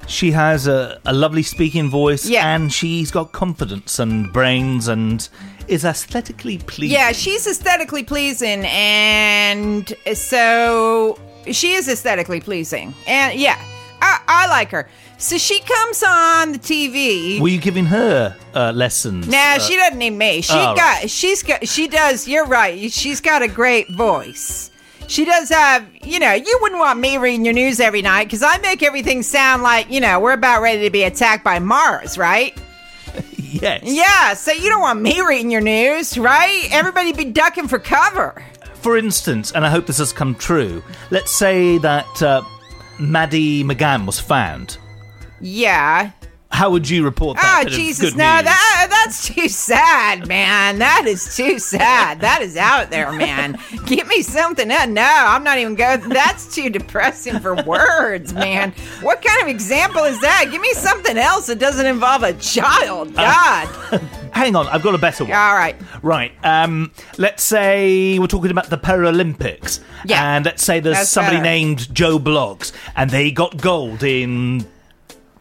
She 0.09 0.31
has 0.31 0.67
a, 0.67 0.99
a 1.05 1.13
lovely 1.13 1.43
speaking 1.43 1.91
voice 1.91 2.27
Yeah. 2.27 2.55
and 2.55 2.73
she's 2.73 3.11
got 3.11 3.33
confidence 3.33 3.99
and 3.99 4.33
brains 4.33 4.89
and 4.89 5.29
is 5.69 5.85
aesthetically 5.85 6.59
pleasing. 6.59 6.97
Yeah, 6.97 7.13
she's 7.13 7.47
aesthetically 7.47 8.05
pleasing, 8.05 8.65
and 8.67 9.93
so 10.15 11.19
she 11.51 11.73
is 11.73 11.89
aesthetically 11.89 12.41
pleasing, 12.41 12.95
and 13.07 13.39
yeah, 13.39 13.59
I, 14.01 14.21
I 14.27 14.47
like 14.49 14.71
her. 14.71 14.89
So 15.19 15.39
she 15.39 15.61
comes 15.61 16.03
on 16.03 16.53
the 16.53 16.59
TV. 16.59 17.41
Were 17.41 17.49
you 17.49 17.59
giving 17.59 17.87
her 17.87 18.37
uh, 18.55 18.73
lessons? 18.73 19.27
Nah, 19.29 19.55
Uh, 19.55 19.59
she 19.61 19.77
doesn't 19.77 19.99
need 19.99 20.11
me. 20.11 20.43
She 20.43 20.53
oh, 20.53 20.75
got, 20.75 20.77
right. 20.77 21.11
she's 21.11 21.43
got, 21.43 21.67
she 21.67 21.89
does. 21.89 22.29
You're 22.29 22.45
right. 22.45 22.93
She's 22.93 23.23
got 23.23 23.41
a 23.41 23.49
great 23.49 23.89
voice. 23.89 24.71
She 25.09 25.25
does 25.25 25.49
have, 25.49 25.87
you 26.03 26.19
know, 26.19 26.33
you 26.33 26.59
wouldn't 26.61 26.81
want 26.81 26.99
me 26.99 27.17
reading 27.17 27.45
your 27.45 27.55
news 27.55 27.81
every 27.81 28.03
night 28.03 28.25
because 28.25 28.43
I 28.43 28.59
make 28.59 28.83
everything 28.83 29.23
sound 29.23 29.63
like, 29.63 29.91
you 29.91 30.01
know, 30.01 30.21
we're 30.21 30.33
about 30.33 30.61
ready 30.61 30.83
to 30.83 30.91
be 30.91 31.05
attacked 31.05 31.45
by 31.45 31.61
Mars, 31.61 32.19
right? 32.19 32.59
Yes. 33.61 33.83
Yeah, 33.85 34.35
so 34.35 34.53
you 34.53 34.69
don't 34.69 34.81
want 34.81 35.01
me 35.01 35.21
reading 35.23 35.51
your 35.51 35.61
news, 35.61 36.17
right? 36.19 36.69
Everybody 36.71 37.13
be 37.13 37.25
ducking 37.25 37.69
for 37.69 37.79
cover. 37.79 38.43
For 38.75 38.97
instance, 38.97 39.53
and 39.53 39.65
I 39.65 39.71
hope 39.71 39.87
this 39.87 39.99
has 39.99 40.13
come 40.13 40.35
true, 40.35 40.83
let's 41.11 41.31
say 41.31 41.79
that 41.79 42.23
uh, 42.23 42.43
Maddie 42.99 43.65
McCann 43.65 44.07
was 44.07 44.21
found. 44.21 44.79
Yeah. 45.41 46.13
How 46.57 46.71
would 46.71 46.89
you 46.89 47.05
report 47.05 47.37
that? 47.37 47.65
Oh 47.67 47.69
Jesus! 47.69 48.15
No, 48.15 48.37
news? 48.37 48.45
that 48.45 48.85
uh, 48.85 48.87
that's 48.87 49.29
too 49.29 49.47
sad, 49.47 50.27
man. 50.27 50.79
That 50.79 51.05
is 51.07 51.37
too 51.37 51.59
sad. 51.59 52.21
That 52.23 52.41
is 52.41 52.57
out 52.57 52.89
there, 52.89 53.13
man. 53.13 53.59
Give 53.85 54.09
me 54.09 54.23
something 54.23 54.71
else. 54.71 54.89
No, 54.89 55.03
I'm 55.03 55.45
not 55.45 55.59
even 55.59 55.75
going. 55.75 56.09
That's 56.09 56.55
too 56.55 56.71
depressing 56.71 57.41
for 57.41 57.63
words, 57.65 58.33
man. 58.33 58.73
What 59.03 59.21
kind 59.21 59.43
of 59.43 59.49
example 59.49 60.05
is 60.05 60.19
that? 60.23 60.47
Give 60.51 60.63
me 60.63 60.73
something 60.73 61.19
else 61.19 61.47
that 61.49 61.59
doesn't 61.59 61.85
involve 61.85 62.23
a 62.23 62.33
child. 62.33 63.09
Uh, 63.19 63.67
God. 63.67 64.01
Hang 64.33 64.57
on, 64.57 64.67
I've 64.69 64.83
got 64.83 64.95
a 64.95 64.99
better 64.99 65.25
one. 65.25 65.35
All 65.35 65.55
right. 65.55 65.77
Right. 66.03 66.33
Um, 66.43 66.91
let's 67.19 67.43
say 67.43 68.19
we're 68.19 68.29
talking 68.29 68.51
about 68.51 68.71
the 68.71 68.79
Paralympics. 68.79 69.81
Yeah. 70.07 70.37
And 70.37 70.47
let's 70.47 70.65
say 70.65 70.81
there's 70.81 70.97
That's 70.97 71.11
somebody 71.11 71.37
better. 71.37 71.45
named 71.45 71.95
Joe 71.95 72.19
Bloggs 72.19 72.73
and 72.97 73.11
they 73.11 73.31
got 73.31 73.61
gold 73.61 74.03
in 74.03 74.67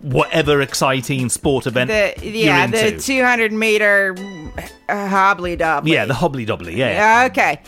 whatever 0.06 0.62
exciting 0.62 1.30
sport 1.30 1.66
event 1.68 1.90
The 1.90 2.14
yeah, 2.30 2.68
the 2.68 3.00
200 3.00 3.52
meter 3.52 4.16
uh, 4.88 5.08
hobbly 5.08 5.58
dobbly. 5.58 5.90
yeah, 5.90 6.06
the 6.06 6.14
hobbly 6.14 6.46
dobbly, 6.46 6.76
yeah. 6.76 7.28
Okay. 7.32 7.60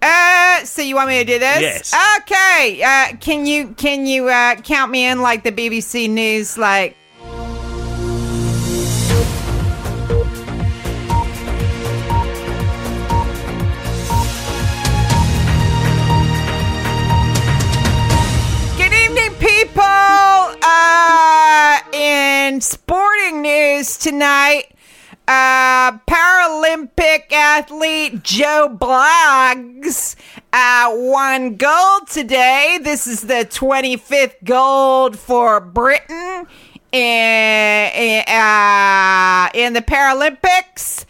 Uh, 0.00 0.64
so 0.64 0.82
you 0.82 0.96
want 0.96 1.08
me 1.08 1.18
to 1.18 1.24
do 1.24 1.38
this? 1.38 1.60
Yes. 1.60 1.94
Okay. 2.22 2.82
Uh, 2.82 3.16
can 3.18 3.46
you 3.46 3.68
can 3.74 4.06
you 4.06 4.28
uh, 4.28 4.56
count 4.56 4.90
me 4.90 5.06
in 5.06 5.20
like 5.22 5.44
the 5.44 5.52
BBC 5.52 6.10
News 6.10 6.58
like? 6.58 6.96
Tonight, 24.02 24.64
uh, 25.28 25.92
Paralympic 26.08 27.32
athlete 27.32 28.24
Joe 28.24 28.68
Bloggs 28.68 30.16
uh, 30.52 30.90
won 30.92 31.54
gold 31.54 32.08
today. 32.08 32.80
This 32.82 33.06
is 33.06 33.20
the 33.20 33.46
25th 33.48 34.42
gold 34.42 35.16
for 35.16 35.60
Britain 35.60 36.48
in, 36.90 38.24
uh, 38.26 39.48
in 39.54 39.72
the 39.72 39.82
Paralympics. 39.82 41.04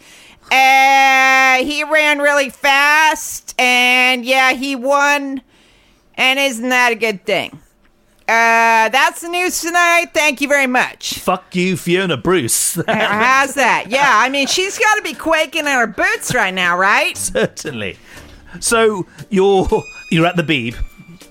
Uh, 0.51 1.65
he 1.65 1.83
ran 1.83 2.19
really 2.19 2.51
fast, 2.51 3.55
and 3.59 4.23
yeah, 4.23 4.53
he 4.53 4.75
won. 4.75 5.41
And 6.13 6.37
isn't 6.37 6.69
that 6.69 6.91
a 6.91 6.95
good 6.95 7.25
thing? 7.25 7.59
Uh, 8.27 8.87
that's 8.89 9.21
the 9.21 9.27
news 9.27 9.59
tonight. 9.59 10.07
Thank 10.13 10.39
you 10.39 10.47
very 10.47 10.67
much. 10.67 11.19
Fuck 11.19 11.55
you, 11.55 11.75
Fiona 11.75 12.15
Bruce. 12.15 12.75
How's 12.87 13.55
that? 13.55 13.85
Yeah, 13.89 14.09
I 14.09 14.29
mean, 14.29 14.47
she's 14.47 14.79
got 14.79 14.95
to 14.95 15.01
be 15.01 15.13
quaking 15.13 15.61
in 15.61 15.71
her 15.71 15.87
boots 15.87 16.33
right 16.33 16.53
now, 16.53 16.77
right? 16.77 17.17
Certainly. 17.17 17.97
So 18.61 19.05
you're 19.29 19.67
you're 20.09 20.25
at 20.25 20.37
the 20.37 20.43
Beeb. 20.43 20.75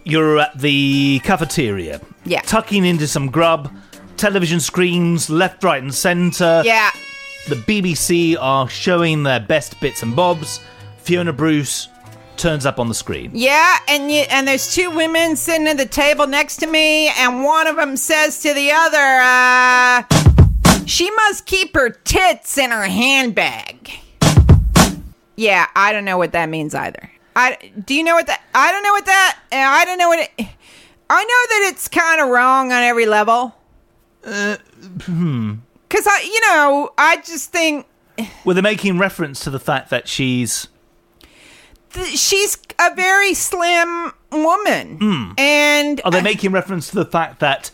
You're 0.05 0.38
at 0.38 0.59
the 0.59 1.20
cafeteria. 1.24 2.00
Yeah. 2.24 2.40
Tucking 2.42 2.85
into 2.85 3.07
some 3.07 3.31
grub. 3.31 3.72
Television 4.16 4.61
screens 4.61 5.31
left, 5.31 5.64
right, 5.64 5.83
and 5.83 5.94
centre. 5.94 6.62
Yeah. 6.64 6.90
The 7.48 7.55
BBC 7.57 8.37
are 8.38 8.68
showing 8.68 9.22
their 9.22 9.40
best 9.40 9.81
bits 9.81 10.02
and 10.02 10.14
bobs. 10.14 10.61
Fiona 10.98 11.33
Bruce 11.33 11.88
turns 12.37 12.66
up 12.66 12.79
on 12.79 12.88
the 12.88 12.95
screen. 12.95 13.31
Yeah, 13.35 13.79
and 13.88 14.11
you, 14.11 14.21
and 14.31 14.47
there's 14.47 14.75
two 14.75 14.90
women 14.90 15.37
sitting 15.37 15.66
at 15.66 15.77
the 15.77 15.87
table 15.87 16.27
next 16.27 16.57
to 16.57 16.66
me, 16.66 17.09
and 17.11 17.45
one 17.45 17.66
of 17.66 17.77
them 17.77 17.97
says 17.97 18.40
to 18.42 18.53
the 18.55 18.71
other, 18.73 18.99
uh, 18.99 20.85
"She 20.87 21.11
must 21.11 21.47
keep 21.47 21.75
her 21.75 21.90
tits 21.90 22.59
in 22.59 22.71
her 22.71 22.85
handbag." 22.85 23.90
Yeah, 25.37 25.66
I 25.75 25.92
don't 25.92 26.05
know 26.05 26.18
what 26.18 26.33
that 26.33 26.49
means 26.49 26.75
either. 26.75 27.11
I 27.35 27.57
do 27.85 27.95
you 27.95 28.03
know 28.05 28.14
what 28.14 28.27
that? 28.27 28.42
I 28.55 28.71
don't 28.73 28.83
know 28.83 28.92
what 28.92 29.07
that. 29.07 29.38
I 29.53 29.85
don't 29.85 29.99
know 29.99 30.09
what 30.09 30.18
it. 30.18 30.47
I 31.11 31.25
know 31.25 31.59
that 31.59 31.71
it's 31.73 31.88
kind 31.88 32.21
of 32.21 32.29
wrong 32.29 32.73
on 32.73 32.83
every 32.83 33.07
level. 33.07 33.55
Uh, 34.25 34.57
hmm. 35.03 35.55
Cause 35.88 36.07
I, 36.07 36.23
you 36.23 36.40
know, 36.49 36.90
I 36.97 37.16
just 37.18 37.51
think 37.53 37.87
Well, 38.45 38.55
they're 38.55 38.62
making 38.62 38.99
reference 38.99 39.40
to 39.40 39.51
the 39.51 39.59
fact 39.59 39.90
that 39.90 40.09
she's 40.09 40.68
th- 41.92 42.18
she's 42.18 42.59
a 42.78 42.94
very 42.94 43.35
slim 43.35 44.12
woman, 44.31 44.98
hmm. 44.98 45.33
and 45.38 46.00
Are 46.05 46.11
they 46.11 46.22
making 46.22 46.52
reference 46.52 46.88
to 46.90 46.96
the 46.96 47.05
fact 47.05 47.40
that 47.40 47.70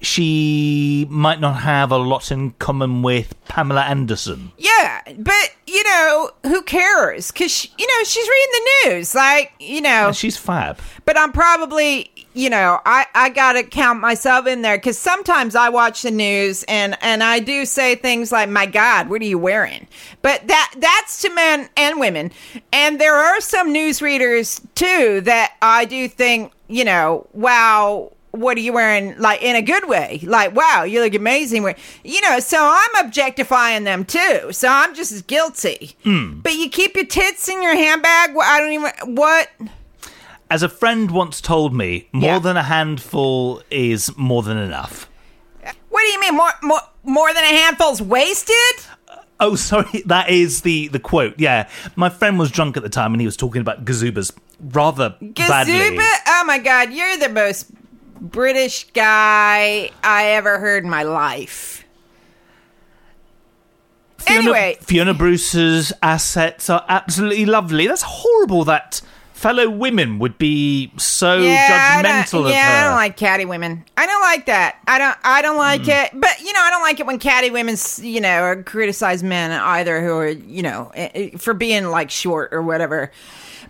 she 0.00 1.06
might 1.10 1.40
not 1.40 1.60
have 1.60 1.92
a 1.92 1.98
lot 1.98 2.30
in 2.30 2.52
common 2.52 3.02
with 3.02 3.34
Pamela 3.46 3.82
Anderson? 3.82 4.52
Yeah, 4.56 5.02
but 5.18 5.54
you 5.66 5.84
know, 5.84 6.30
who 6.44 6.62
cares? 6.62 7.30
Because 7.30 7.64
you 7.78 7.86
know 7.86 8.04
she's 8.04 8.28
reading 8.28 8.52
the 8.52 8.90
news, 8.90 9.14
like 9.14 9.52
you 9.60 9.80
know. 9.80 10.12
She's 10.12 10.36
fab. 10.36 10.78
But 11.04 11.18
I'm 11.18 11.32
probably, 11.32 12.10
you 12.34 12.48
know, 12.48 12.80
I 12.86 13.06
I 13.14 13.28
gotta 13.28 13.62
count 13.62 14.00
myself 14.00 14.46
in 14.46 14.62
there 14.62 14.78
because 14.78 14.98
sometimes 14.98 15.54
I 15.54 15.68
watch 15.68 16.02
the 16.02 16.10
news 16.10 16.64
and 16.64 16.96
and 17.02 17.22
I 17.22 17.40
do 17.40 17.66
say 17.66 17.94
things 17.94 18.32
like, 18.32 18.48
"My 18.48 18.66
God, 18.66 19.10
what 19.10 19.20
are 19.20 19.26
you 19.26 19.38
wearing?" 19.38 19.86
But 20.22 20.46
that 20.48 20.74
that's 20.78 21.22
to 21.22 21.34
men 21.34 21.68
and 21.76 22.00
women, 22.00 22.32
and 22.72 23.00
there 23.00 23.14
are 23.16 23.40
some 23.40 23.72
news 23.72 24.00
readers 24.00 24.60
too 24.74 25.20
that 25.22 25.56
I 25.60 25.84
do 25.84 26.08
think, 26.08 26.52
you 26.68 26.84
know, 26.84 27.26
wow 27.32 28.12
what 28.32 28.56
are 28.56 28.60
you 28.60 28.72
wearing 28.72 29.16
like 29.18 29.42
in 29.42 29.56
a 29.56 29.62
good 29.62 29.88
way 29.88 30.20
like 30.22 30.54
wow 30.54 30.84
you 30.84 31.00
look 31.02 31.14
amazing 31.14 31.62
you 32.04 32.20
know 32.20 32.38
so 32.38 32.58
i'm 32.60 33.04
objectifying 33.04 33.84
them 33.84 34.04
too 34.04 34.52
so 34.52 34.68
i'm 34.68 34.94
just 34.94 35.10
as 35.12 35.22
guilty 35.22 35.96
hmm. 36.04 36.38
but 36.40 36.54
you 36.54 36.68
keep 36.70 36.94
your 36.94 37.04
tits 37.06 37.48
in 37.48 37.60
your 37.62 37.74
handbag 37.74 38.30
i 38.42 38.60
don't 38.60 38.72
even 38.72 38.90
what 39.16 39.48
As 40.48 40.62
a 40.62 40.68
friend 40.68 41.10
once 41.10 41.40
told 41.40 41.74
me, 41.74 42.08
more 42.12 42.24
Yeah. 42.34 42.38
than 42.40 42.56
a 42.56 42.62
handful 42.64 43.62
is 43.70 44.16
more 44.16 44.42
than 44.42 44.56
enough. 44.58 45.08
what 45.88 46.00
do 46.00 46.06
you 46.08 46.20
mean 46.20 46.36
more 46.36 46.52
more 46.62 46.80
more 47.04 47.32
than 47.34 47.44
a 47.44 47.54
handful's 47.62 48.00
wasted 48.02 48.54
uh, 49.08 49.16
Oh, 49.42 49.54
sorry, 49.70 50.02
that 50.06 50.28
is 50.28 50.60
the 50.62 50.88
the 50.88 50.98
quote. 50.98 51.34
Yeah, 51.38 51.68
my 51.96 52.10
friend 52.10 52.38
was 52.38 52.50
drunk 52.50 52.76
at 52.76 52.82
the 52.82 52.88
time 52.90 53.12
and 53.14 53.20
he 53.20 53.26
was 53.26 53.36
talking 53.36 53.60
about 53.62 53.84
gazubas 53.86 54.32
rather 54.60 55.16
badly. 55.20 55.32
Gazuba? 55.32 56.06
oh 56.28 56.44
my 56.46 56.58
god 56.58 56.92
you're 56.92 57.16
the 57.16 57.30
most 57.30 57.66
british 58.20 58.84
guy 58.92 59.90
i 60.04 60.26
ever 60.26 60.58
heard 60.58 60.84
in 60.84 60.90
my 60.90 61.02
life 61.02 61.84
Fiona, 64.18 64.40
Anyway. 64.42 64.78
Fiona 64.82 65.14
Bruce's 65.14 65.94
assets 66.02 66.68
are 66.68 66.84
absolutely 66.90 67.46
lovely. 67.46 67.86
That's 67.86 68.02
horrible 68.02 68.64
that 68.66 69.00
fellow 69.32 69.70
women 69.70 70.18
would 70.18 70.36
be 70.36 70.92
so 70.98 71.38
don't- 71.38 71.56
judgmental 72.04 72.44
of 72.44 72.50
yeah, 72.50 72.70
her. 72.70 72.80
I 72.80 72.84
don't 72.88 72.96
like 72.96 73.16
catty 73.16 73.46
women. 73.46 73.82
I 73.96 74.04
don't 74.04 74.20
like 74.20 74.44
that. 74.44 74.76
I 74.86 74.98
don't. 74.98 75.16
I 75.24 75.40
don't 75.40 75.56
like 75.56 75.84
Hmm. 75.84 75.90
it. 75.90 76.10
But 76.12 76.38
you 76.40 76.52
know, 76.52 76.60
I 76.60 76.68
don't 76.70 76.82
like 76.82 77.00
it 77.00 77.06
when 77.06 77.18
catty 77.18 77.50
women, 77.50 77.76
you 78.02 78.20
know, 78.20 78.42
or 78.42 78.62
criticize 78.62 79.22
men 79.22 79.52
either 79.52 80.02
who 80.02 80.12
are, 80.16 80.28
you 80.28 80.62
know, 80.62 80.92
eh, 80.94 81.08
eh, 81.14 81.30
for 81.38 81.54
being 81.54 81.86
like 81.86 82.10
short 82.10 82.52
or 82.52 82.60
whatever. 82.60 83.10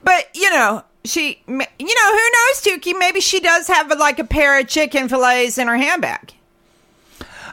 But 0.02 0.28
you 0.34 0.50
know, 0.50 0.82
she, 1.04 1.42
you 1.46 1.54
know, 1.56 1.58
who 1.58 2.30
knows, 2.32 2.62
Dukey? 2.62 2.98
Maybe 2.98 3.20
she 3.20 3.40
does 3.40 3.66
have 3.68 3.88
like 3.98 4.18
a 4.18 4.24
pair 4.24 4.58
of 4.58 4.68
chicken 4.68 5.08
fillets 5.08 5.58
in 5.58 5.68
her 5.68 5.76
handbag. 5.76 6.34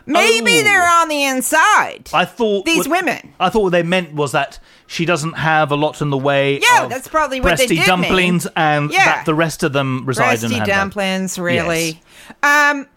Maybe 0.05 0.60
Oh. 0.60 0.63
they're 0.63 0.88
on 0.89 1.10
the 1.10 1.23
inside. 1.25 2.10
I 2.13 2.23
thought 2.23 2.63
These 2.65 2.88
what- 2.88 2.99
women. 3.03 3.33
I 3.39 3.49
thought 3.49 3.63
what 3.63 3.71
they 3.73 3.83
meant 3.83 4.13
was 4.13 4.31
that 4.31 4.57
she 4.86 5.03
doesn't 5.03 5.33
have 5.33 5.69
a 5.69 5.75
lot 5.75 6.01
in 6.01 6.12
the 6.12 6.17
way. 6.17 6.60
Yeah, 6.62 6.83
of 6.86 6.89
that's 6.89 7.10
probably 7.10 7.41
what 7.41 7.57
they 7.57 7.67
did 7.67 7.86
dumplings, 7.86 8.45
mean. 8.45 8.53
and 8.55 8.91
Yeah. 8.91 9.03
that 9.03 9.25
the 9.25 9.36
rest 9.36 9.63
of 9.63 9.73
them 9.73 10.05
reside 10.05 10.36
in 10.43 10.49
Breasty 10.49 10.51
her 10.51 10.55
handbag. 10.60 10.75
dumplings, 10.75 11.38
really. 11.38 12.01
Um, 12.41 12.88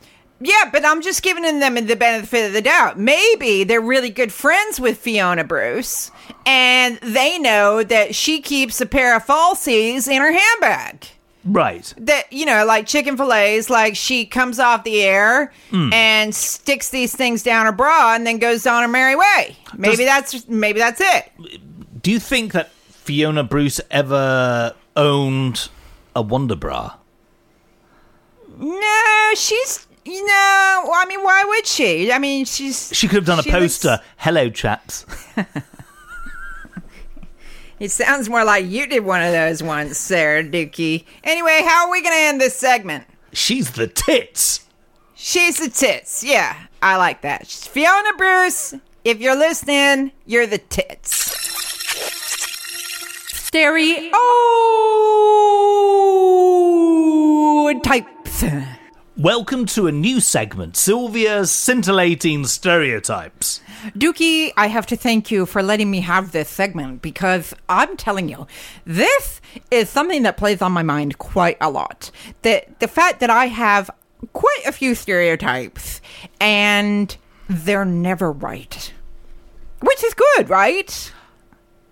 yeah, 0.40 0.70
but 0.72 0.84
I'm 0.84 1.02
just 1.02 1.22
giving 1.22 1.42
them 1.60 1.74
the 1.86 1.96
benefit 1.96 2.46
of 2.46 2.52
the 2.52 2.62
doubt. 2.62 2.98
Maybe 2.98 3.64
they're 3.64 3.80
really 3.80 4.10
good 4.10 4.32
friends 4.32 4.80
with 4.80 4.98
Fiona 4.98 5.44
Bruce, 5.44 6.10
and 6.46 6.96
they 7.02 7.38
know 7.38 7.82
that 7.82 8.14
she 8.14 8.40
keeps 8.40 8.80
a 8.80 8.86
pair 8.86 9.16
of 9.16 9.24
falsies 9.26 10.08
in 10.08 10.20
her 10.20 10.32
handbag. 10.32 11.06
Right. 11.44 11.92
That 11.96 12.30
you 12.32 12.44
know, 12.44 12.66
like 12.66 12.86
chicken 12.86 13.16
fillets, 13.16 13.70
like 13.70 13.96
she 13.96 14.26
comes 14.26 14.58
off 14.58 14.84
the 14.84 15.02
air 15.02 15.52
Hmm. 15.70 15.90
and 15.92 16.34
sticks 16.34 16.90
these 16.90 17.16
things 17.16 17.42
down 17.42 17.64
her 17.64 17.72
bra 17.72 18.14
and 18.14 18.26
then 18.26 18.38
goes 18.38 18.66
on 18.66 18.82
her 18.82 18.88
merry 18.88 19.16
way. 19.16 19.56
Maybe 19.76 20.04
that's 20.04 20.46
maybe 20.48 20.80
that's 20.80 21.00
it. 21.00 21.30
Do 22.02 22.10
you 22.10 22.18
think 22.20 22.52
that 22.52 22.70
Fiona 22.72 23.42
Bruce 23.42 23.80
ever 23.90 24.74
owned 24.96 25.68
a 26.14 26.20
Wonder 26.20 26.56
Bra? 26.56 26.96
No, 28.58 29.30
she's 29.34 29.86
you 30.10 30.26
know. 30.26 30.90
I 30.94 31.04
mean, 31.08 31.22
why 31.22 31.44
would 31.44 31.66
she? 31.66 32.10
I 32.12 32.18
mean, 32.18 32.44
she's 32.44 32.90
She 32.94 33.06
could 33.08 33.16
have 33.16 33.24
done 33.26 33.38
a 33.38 33.42
She 33.42 33.50
looks- 33.52 33.78
poster. 33.78 34.00
Hello, 34.16 34.50
chaps. 34.50 35.06
It 37.78 37.90
sounds 37.90 38.28
more 38.28 38.44
like 38.44 38.66
you 38.66 38.86
did 38.86 39.04
one 39.06 39.22
of 39.22 39.32
those 39.32 39.62
once, 39.62 39.96
Sarah 39.96 40.44
Dukey. 40.44 41.06
Anyway, 41.24 41.62
how 41.66 41.86
are 41.86 41.90
we 41.90 42.02
going 42.02 42.14
to 42.14 42.20
end 42.24 42.38
this 42.38 42.54
segment? 42.54 43.04
She's 43.32 43.70
the 43.70 43.86
tits. 43.86 44.66
She's 45.14 45.56
the 45.56 45.70
tits. 45.70 46.22
Yeah, 46.22 46.54
I 46.82 46.98
like 46.98 47.22
that. 47.22 47.46
Fiona 47.46 48.12
Bruce, 48.18 48.74
if 49.02 49.18
you're 49.22 49.34
listening, 49.34 50.12
you're 50.26 50.46
the 50.46 50.58
tits. 50.58 51.38
Stereotypes. 57.40 58.19
Welcome 59.20 59.66
to 59.66 59.86
a 59.86 59.92
new 59.92 60.18
segment, 60.18 60.78
Sylvia's 60.78 61.50
scintillating 61.50 62.46
stereotypes. 62.46 63.60
Dukey, 63.88 64.50
I 64.56 64.68
have 64.68 64.86
to 64.86 64.96
thank 64.96 65.30
you 65.30 65.44
for 65.44 65.62
letting 65.62 65.90
me 65.90 66.00
have 66.00 66.32
this 66.32 66.48
segment 66.48 67.02
because 67.02 67.52
I'm 67.68 67.98
telling 67.98 68.30
you, 68.30 68.46
this 68.86 69.42
is 69.70 69.90
something 69.90 70.22
that 70.22 70.38
plays 70.38 70.62
on 70.62 70.72
my 70.72 70.82
mind 70.82 71.18
quite 71.18 71.58
a 71.60 71.68
lot. 71.68 72.10
The 72.40 72.64
the 72.78 72.88
fact 72.88 73.20
that 73.20 73.28
I 73.28 73.48
have 73.48 73.90
quite 74.32 74.62
a 74.66 74.72
few 74.72 74.94
stereotypes 74.94 76.00
and 76.40 77.14
they're 77.46 77.84
never 77.84 78.32
right. 78.32 78.90
Which 79.80 80.02
is 80.02 80.14
good, 80.14 80.48
right? 80.48 81.12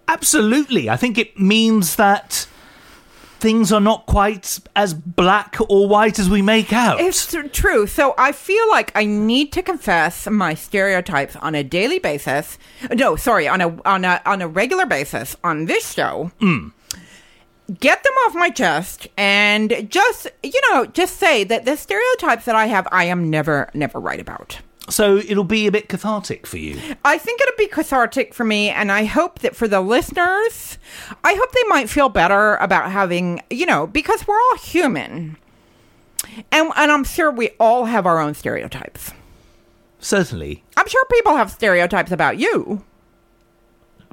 Absolutely. 0.08 0.88
I 0.88 0.96
think 0.96 1.18
it 1.18 1.38
means 1.38 1.96
that 1.96 2.48
things 3.38 3.72
are 3.72 3.80
not 3.80 4.06
quite 4.06 4.58
as 4.74 4.94
black 4.94 5.56
or 5.68 5.88
white 5.88 6.18
as 6.18 6.28
we 6.28 6.42
make 6.42 6.72
out. 6.72 7.00
It's 7.00 7.30
tr- 7.30 7.46
true. 7.48 7.86
So 7.86 8.14
I 8.18 8.32
feel 8.32 8.68
like 8.68 8.92
I 8.94 9.04
need 9.04 9.52
to 9.52 9.62
confess 9.62 10.28
my 10.28 10.54
stereotypes 10.54 11.36
on 11.36 11.54
a 11.54 11.62
daily 11.62 11.98
basis. 11.98 12.58
No, 12.92 13.16
sorry, 13.16 13.48
on 13.48 13.60
a 13.60 13.80
on 13.84 14.04
a 14.04 14.20
on 14.26 14.42
a 14.42 14.48
regular 14.48 14.86
basis 14.86 15.36
on 15.44 15.66
this 15.66 15.92
show. 15.92 16.30
Mm. 16.40 16.72
Get 17.80 18.02
them 18.02 18.14
off 18.24 18.34
my 18.34 18.50
chest 18.50 19.08
and 19.16 19.90
just 19.90 20.26
you 20.42 20.60
know 20.70 20.86
just 20.86 21.16
say 21.16 21.44
that 21.44 21.64
the 21.64 21.76
stereotypes 21.76 22.44
that 22.46 22.56
I 22.56 22.66
have, 22.66 22.88
I 22.90 23.04
am 23.04 23.30
never 23.30 23.70
never 23.74 24.00
right 24.00 24.20
about. 24.20 24.58
So 24.88 25.18
it'll 25.18 25.44
be 25.44 25.66
a 25.66 25.72
bit 25.72 25.88
cathartic 25.88 26.46
for 26.46 26.56
you. 26.56 26.80
I 27.04 27.18
think 27.18 27.40
it'll 27.40 27.56
be 27.56 27.66
cathartic 27.66 28.32
for 28.32 28.44
me, 28.44 28.70
and 28.70 28.90
I 28.90 29.04
hope 29.04 29.40
that 29.40 29.54
for 29.54 29.68
the 29.68 29.80
listeners, 29.80 30.78
I 31.22 31.34
hope 31.34 31.52
they 31.52 31.68
might 31.68 31.90
feel 31.90 32.08
better 32.08 32.56
about 32.56 32.90
having, 32.90 33.42
you 33.50 33.66
know, 33.66 33.86
because 33.86 34.26
we're 34.26 34.38
all 34.38 34.56
human. 34.58 35.36
And, 36.50 36.72
and 36.76 36.90
I'm 36.90 37.04
sure 37.04 37.30
we 37.30 37.50
all 37.60 37.84
have 37.84 38.06
our 38.06 38.18
own 38.18 38.34
stereotypes. 38.34 39.12
Certainly. 40.00 40.64
I'm 40.76 40.86
sure 40.88 41.04
people 41.12 41.36
have 41.36 41.50
stereotypes 41.50 42.12
about 42.12 42.38
you. 42.38 42.84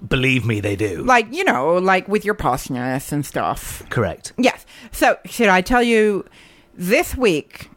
Believe 0.07 0.45
me, 0.45 0.59
they 0.59 0.76
do. 0.76 1.03
Like, 1.03 1.32
you 1.32 1.43
know, 1.43 1.76
like 1.76 2.07
with 2.07 2.26
your 2.26 2.36
poshness 2.36 3.11
and 3.11 3.26
stuff. 3.26 3.88
Correct. 3.89 4.34
Yes. 4.38 4.65
So, 4.91 5.17
should 5.26 5.47
I 5.47 5.61
tell 5.61 5.82
you 5.82 6.26
this 6.73 7.15
week, 7.15 7.69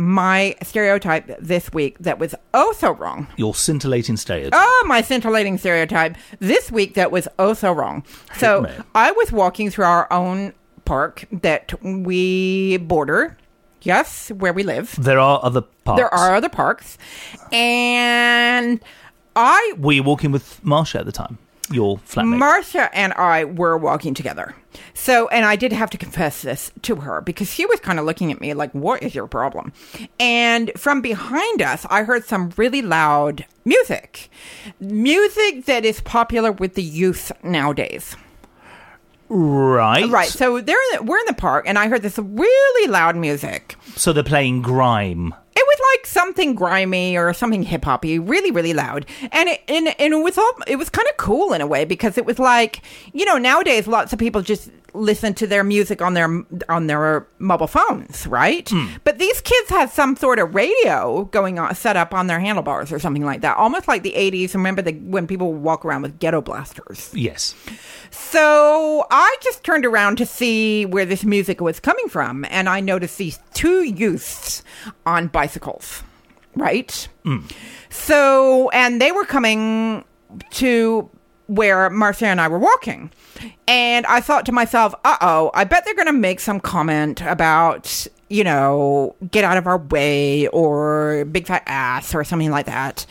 my 0.00 0.56
stereotype 0.62 1.38
this 1.38 1.72
week 1.72 1.98
that 1.98 2.18
was 2.18 2.34
oh 2.54 2.72
so 2.72 2.92
wrong? 2.92 3.28
Your 3.36 3.54
scintillating 3.54 4.16
stereotype. 4.16 4.58
Oh, 4.60 4.84
my 4.86 5.02
scintillating 5.02 5.58
stereotype 5.58 6.16
this 6.38 6.72
week 6.72 6.94
that 6.94 7.12
was 7.12 7.28
oh 7.38 7.54
so 7.54 7.72
wrong. 7.72 8.04
So. 8.36 8.66
I 8.94 9.12
was 9.12 9.30
walking 9.30 9.70
through 9.70 9.84
our 9.84 10.10
own 10.12 10.54
park 10.84 11.26
that 11.30 11.72
we 11.82 12.78
border. 12.78 13.36
Yes, 13.82 14.30
where 14.30 14.52
we 14.52 14.62
live. 14.62 14.94
There 14.98 15.18
are 15.18 15.40
other 15.42 15.62
parts. 15.62 15.98
There 15.98 16.12
are 16.12 16.34
other 16.34 16.48
parks. 16.48 16.98
And 17.52 18.80
I 19.36 19.74
Were 19.78 19.92
you 19.92 20.02
walking 20.02 20.32
with 20.32 20.60
Marsha 20.64 21.00
at 21.00 21.06
the 21.06 21.12
time? 21.12 21.38
Your 21.70 21.98
flatmate? 21.98 22.38
Marsha 22.38 22.90
and 22.92 23.12
I 23.14 23.44
were 23.44 23.76
walking 23.76 24.12
together. 24.14 24.54
So, 24.94 25.28
and 25.28 25.44
I 25.44 25.56
did 25.56 25.72
have 25.72 25.90
to 25.90 25.98
confess 25.98 26.42
this 26.42 26.72
to 26.82 26.96
her 26.96 27.20
because 27.20 27.50
she 27.52 27.64
was 27.66 27.80
kind 27.80 27.98
of 27.98 28.04
looking 28.04 28.32
at 28.32 28.40
me 28.40 28.54
like, 28.54 28.72
what 28.72 29.02
is 29.02 29.14
your 29.14 29.26
problem? 29.26 29.72
And 30.18 30.72
from 30.76 31.00
behind 31.00 31.62
us, 31.62 31.86
I 31.90 32.02
heard 32.02 32.24
some 32.24 32.52
really 32.56 32.82
loud 32.82 33.46
music. 33.64 34.30
Music 34.80 35.64
that 35.66 35.84
is 35.84 36.00
popular 36.00 36.52
with 36.52 36.74
the 36.74 36.82
youth 36.82 37.32
nowadays. 37.42 38.16
right. 39.28 40.08
Right. 40.10 40.28
So 40.28 40.60
they're 40.60 40.76
in 40.92 40.98
the, 40.98 41.02
we're 41.04 41.18
in 41.18 41.26
the 41.26 41.34
park 41.34 41.64
and 41.66 41.78
I 41.78 41.88
heard 41.88 42.02
this 42.02 42.18
really 42.18 42.90
loud 42.90 43.16
music. 43.16 43.76
So 43.96 44.12
they're 44.12 44.22
playing 44.24 44.62
grime. 44.62 45.34
Like 45.92 46.06
something 46.06 46.54
grimy 46.54 47.16
or 47.16 47.32
something 47.32 47.62
hip 47.62 47.84
hoppy, 47.84 48.18
really, 48.18 48.50
really 48.50 48.72
loud, 48.72 49.06
and 49.32 49.48
it 49.48 49.62
and, 49.68 49.88
and 49.98 50.14
it 50.14 50.22
was 50.22 50.38
all 50.38 50.52
it 50.66 50.76
was 50.76 50.88
kind 50.88 51.08
of 51.08 51.16
cool 51.16 51.52
in 51.52 51.60
a 51.60 51.66
way 51.66 51.84
because 51.84 52.16
it 52.16 52.24
was 52.26 52.38
like 52.38 52.82
you 53.12 53.24
know 53.24 53.38
nowadays 53.38 53.86
lots 53.86 54.12
of 54.12 54.18
people 54.18 54.40
just 54.42 54.70
listen 54.94 55.34
to 55.34 55.46
their 55.46 55.64
music 55.64 56.02
on 56.02 56.14
their 56.14 56.44
on 56.68 56.86
their 56.86 57.26
mobile 57.38 57.66
phones, 57.66 58.26
right? 58.26 58.68
Hmm. 58.68 58.86
But 59.04 59.18
these 59.18 59.40
kids 59.40 59.70
had 59.70 59.90
some 59.90 60.16
sort 60.16 60.38
of 60.38 60.54
radio 60.54 61.24
going 61.26 61.58
on 61.58 61.74
set 61.74 61.96
up 61.96 62.14
on 62.14 62.26
their 62.26 62.40
handlebars 62.40 62.92
or 62.92 62.98
something 62.98 63.24
like 63.24 63.40
that, 63.42 63.56
almost 63.56 63.88
like 63.88 64.02
the 64.02 64.12
'80s. 64.12 64.54
Remember 64.54 64.82
the 64.82 64.92
when 64.92 65.26
people 65.26 65.52
walk 65.52 65.84
around 65.84 66.02
with 66.02 66.18
ghetto 66.18 66.40
blasters? 66.40 67.10
Yes. 67.14 67.54
So 68.10 69.06
I 69.10 69.36
just 69.42 69.64
turned 69.64 69.86
around 69.86 70.16
to 70.16 70.26
see 70.26 70.86
where 70.86 71.04
this 71.04 71.24
music 71.24 71.60
was 71.60 71.80
coming 71.80 72.08
from, 72.08 72.44
and 72.50 72.68
I 72.68 72.80
noticed 72.80 73.18
these 73.18 73.38
two 73.54 73.84
youths 73.84 74.62
on 75.06 75.28
bicycles, 75.28 76.02
right? 76.56 77.08
Hmm. 77.24 77.38
So, 77.90 78.70
and 78.70 79.00
they 79.00 79.12
were 79.12 79.24
coming 79.24 80.04
to 80.52 81.10
where 81.50 81.90
Marsha 81.90 82.22
and 82.22 82.40
I 82.40 82.46
were 82.46 82.60
walking. 82.60 83.10
And 83.66 84.06
I 84.06 84.20
thought 84.20 84.46
to 84.46 84.52
myself, 84.52 84.94
uh 85.04 85.16
oh, 85.20 85.50
I 85.52 85.64
bet 85.64 85.84
they're 85.84 85.96
going 85.96 86.06
to 86.06 86.12
make 86.12 86.38
some 86.38 86.60
comment 86.60 87.20
about, 87.22 88.06
you 88.28 88.44
know, 88.44 89.16
get 89.32 89.42
out 89.42 89.56
of 89.56 89.66
our 89.66 89.78
way 89.78 90.46
or 90.48 91.24
big 91.24 91.48
fat 91.48 91.64
ass 91.66 92.14
or 92.14 92.22
something 92.22 92.52
like 92.52 92.66
that. 92.66 93.04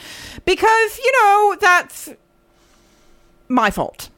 Because, 0.46 1.00
you 1.00 1.12
know, 1.12 1.58
that's 1.60 2.10
my 3.50 3.72
fault. 3.72 4.10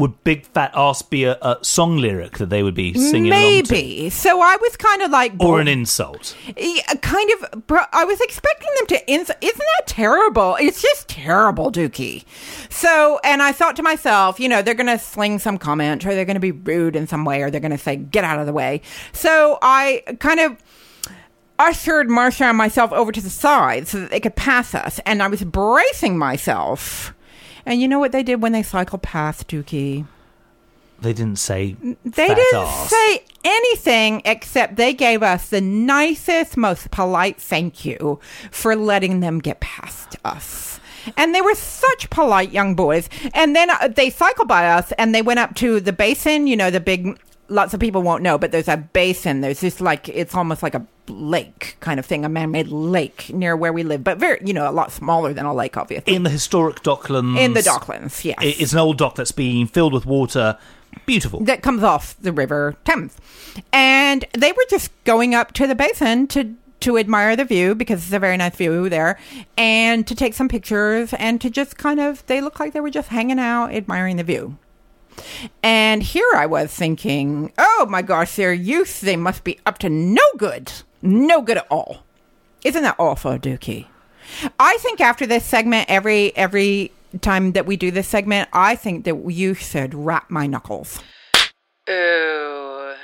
Would 0.00 0.24
Big 0.24 0.46
Fat 0.46 0.72
Ass 0.74 1.02
be 1.02 1.24
a, 1.24 1.38
a 1.42 1.58
song 1.62 1.98
lyric 1.98 2.38
that 2.38 2.48
they 2.50 2.62
would 2.62 2.74
be 2.74 2.94
singing? 2.94 3.30
Maybe. 3.30 4.10
So 4.10 4.40
I 4.40 4.56
was 4.56 4.76
kind 4.76 5.02
of 5.02 5.10
like, 5.10 5.32
Or 5.38 5.60
an 5.60 5.68
insult? 5.68 6.36
Yeah, 6.56 6.82
kind 7.02 7.30
of. 7.32 7.64
I 7.92 8.04
was 8.04 8.20
expecting 8.20 8.68
them 8.76 8.86
to. 8.88 9.10
Ins- 9.10 9.30
Isn't 9.40 9.58
that 9.78 9.86
terrible? 9.86 10.56
It's 10.58 10.82
just 10.82 11.08
terrible, 11.08 11.70
Dukey. 11.70 12.24
So, 12.70 13.20
and 13.24 13.42
I 13.42 13.52
thought 13.52 13.76
to 13.76 13.82
myself, 13.82 14.40
you 14.40 14.48
know, 14.48 14.62
they're 14.62 14.74
going 14.74 14.86
to 14.86 14.98
sling 14.98 15.38
some 15.38 15.58
comment, 15.58 16.04
or 16.06 16.14
they're 16.14 16.24
going 16.24 16.34
to 16.34 16.40
be 16.40 16.52
rude 16.52 16.96
in 16.96 17.06
some 17.06 17.24
way, 17.24 17.42
or 17.42 17.50
they're 17.50 17.60
going 17.60 17.70
to 17.70 17.78
say, 17.78 17.96
"Get 17.96 18.24
out 18.24 18.40
of 18.40 18.46
the 18.46 18.52
way." 18.52 18.80
So 19.12 19.58
I 19.62 20.02
kind 20.18 20.40
of 20.40 20.56
ushered 21.58 22.08
Marsha 22.08 22.42
and 22.42 22.56
myself 22.56 22.90
over 22.92 23.12
to 23.12 23.20
the 23.20 23.28
side 23.30 23.86
so 23.86 24.00
that 24.00 24.10
they 24.10 24.20
could 24.20 24.34
pass 24.36 24.74
us, 24.74 24.98
and 25.04 25.22
I 25.22 25.28
was 25.28 25.44
bracing 25.44 26.16
myself. 26.16 27.12
And 27.70 27.80
you 27.80 27.86
know 27.86 28.00
what 28.00 28.10
they 28.10 28.24
did 28.24 28.42
when 28.42 28.50
they 28.50 28.64
cycled 28.64 29.02
past 29.02 29.46
Dukey? 29.46 30.04
They 31.00 31.12
didn't 31.12 31.38
say 31.38 31.76
They 32.04 32.26
didn't 32.34 32.56
ass. 32.56 32.90
say 32.90 33.24
anything 33.44 34.22
except 34.24 34.74
they 34.74 34.92
gave 34.92 35.22
us 35.22 35.50
the 35.50 35.60
nicest, 35.60 36.56
most 36.56 36.90
polite 36.90 37.40
thank 37.40 37.84
you 37.84 38.18
for 38.50 38.74
letting 38.74 39.20
them 39.20 39.38
get 39.38 39.60
past 39.60 40.16
us. 40.24 40.80
And 41.16 41.32
they 41.32 41.40
were 41.40 41.54
such 41.54 42.10
polite 42.10 42.50
young 42.50 42.74
boys. 42.74 43.08
And 43.34 43.54
then 43.54 43.70
uh, 43.70 43.86
they 43.86 44.10
cycled 44.10 44.48
by 44.48 44.68
us 44.68 44.90
and 44.98 45.14
they 45.14 45.22
went 45.22 45.38
up 45.38 45.54
to 45.56 45.78
the 45.78 45.92
basin, 45.92 46.48
you 46.48 46.56
know, 46.56 46.72
the 46.72 46.80
big, 46.80 47.20
lots 47.50 47.74
of 47.74 47.80
people 47.80 48.02
won't 48.02 48.22
know, 48.22 48.38
but 48.38 48.52
there's 48.52 48.68
a 48.68 48.76
basin. 48.76 49.40
There's 49.42 49.60
this 49.60 49.80
like, 49.80 50.08
it's 50.08 50.34
almost 50.34 50.62
like 50.62 50.74
a 50.74 50.86
lake 51.08 51.76
kind 51.80 52.00
of 52.00 52.06
thing, 52.06 52.24
a 52.24 52.28
man 52.28 52.50
made 52.52 52.68
lake 52.68 53.30
near 53.34 53.56
where 53.56 53.72
we 53.72 53.82
live, 53.82 54.02
but 54.02 54.18
very, 54.18 54.40
you 54.44 54.54
know, 54.54 54.68
a 54.68 54.72
lot 54.72 54.92
smaller 54.92 55.32
than 55.32 55.44
a 55.44 55.52
lake, 55.52 55.76
obviously. 55.76 56.14
in 56.14 56.22
the 56.22 56.30
historic 56.30 56.82
Docklands. 56.82 57.38
In 57.38 57.52
the 57.52 57.60
Docklands, 57.60 58.24
yes. 58.24 58.38
It's 58.40 58.72
an 58.72 58.78
old 58.78 58.96
dock 58.96 59.16
that's 59.16 59.32
been 59.32 59.66
filled 59.66 59.92
with 59.92 60.06
water. 60.06 60.56
Beautiful. 61.06 61.38
that 61.44 61.62
comes 61.62 61.84
off 61.84 62.16
the 62.20 62.32
river 62.32 62.74
Thames. 62.84 63.16
And 63.72 64.24
they 64.36 64.50
were 64.50 64.64
just 64.68 64.90
going 65.04 65.36
up 65.36 65.52
to 65.52 65.68
the 65.68 65.76
basin 65.76 66.26
to 66.28 66.56
to 66.80 66.98
admire 66.98 67.36
the 67.36 67.44
view 67.44 67.74
because 67.74 68.02
it's 68.02 68.12
a 68.12 68.18
very 68.18 68.36
nice 68.36 68.56
view 68.56 68.88
there 68.88 69.18
and 69.58 70.06
to 70.06 70.14
take 70.14 70.32
some 70.34 70.48
pictures 70.48 71.12
and 71.12 71.40
to 71.40 71.50
just 71.50 71.76
kind 71.76 72.00
of 72.00 72.24
they 72.26 72.40
look 72.40 72.58
like 72.58 72.72
they 72.72 72.80
were 72.80 72.90
just 72.90 73.08
hanging 73.08 73.38
out 73.38 73.72
admiring 73.72 74.16
the 74.16 74.24
view. 74.24 74.56
And 75.62 76.02
here 76.02 76.28
I 76.34 76.46
was 76.46 76.72
thinking, 76.72 77.52
"Oh 77.58 77.86
my 77.88 78.02
gosh, 78.02 78.36
they're 78.36 78.52
youth. 78.52 79.00
They 79.00 79.16
must 79.16 79.44
be 79.44 79.58
up 79.66 79.78
to 79.78 79.90
no 79.90 80.22
good. 80.36 80.72
No 81.02 81.42
good 81.42 81.58
at 81.58 81.66
all." 81.70 82.04
Isn't 82.64 82.82
that 82.82 82.96
awful, 82.98 83.38
Dukey? 83.38 83.86
I 84.58 84.76
think 84.80 85.00
after 85.00 85.26
this 85.26 85.44
segment, 85.44 85.88
every 85.88 86.36
every 86.36 86.92
time 87.20 87.52
that 87.52 87.66
we 87.66 87.76
do 87.76 87.90
this 87.90 88.08
segment, 88.08 88.48
I 88.52 88.76
think 88.76 89.04
that 89.04 89.30
you 89.30 89.54
should 89.54 89.94
wrap 89.94 90.30
my 90.30 90.46
knuckles. 90.46 91.00
Ooh. 91.88 92.94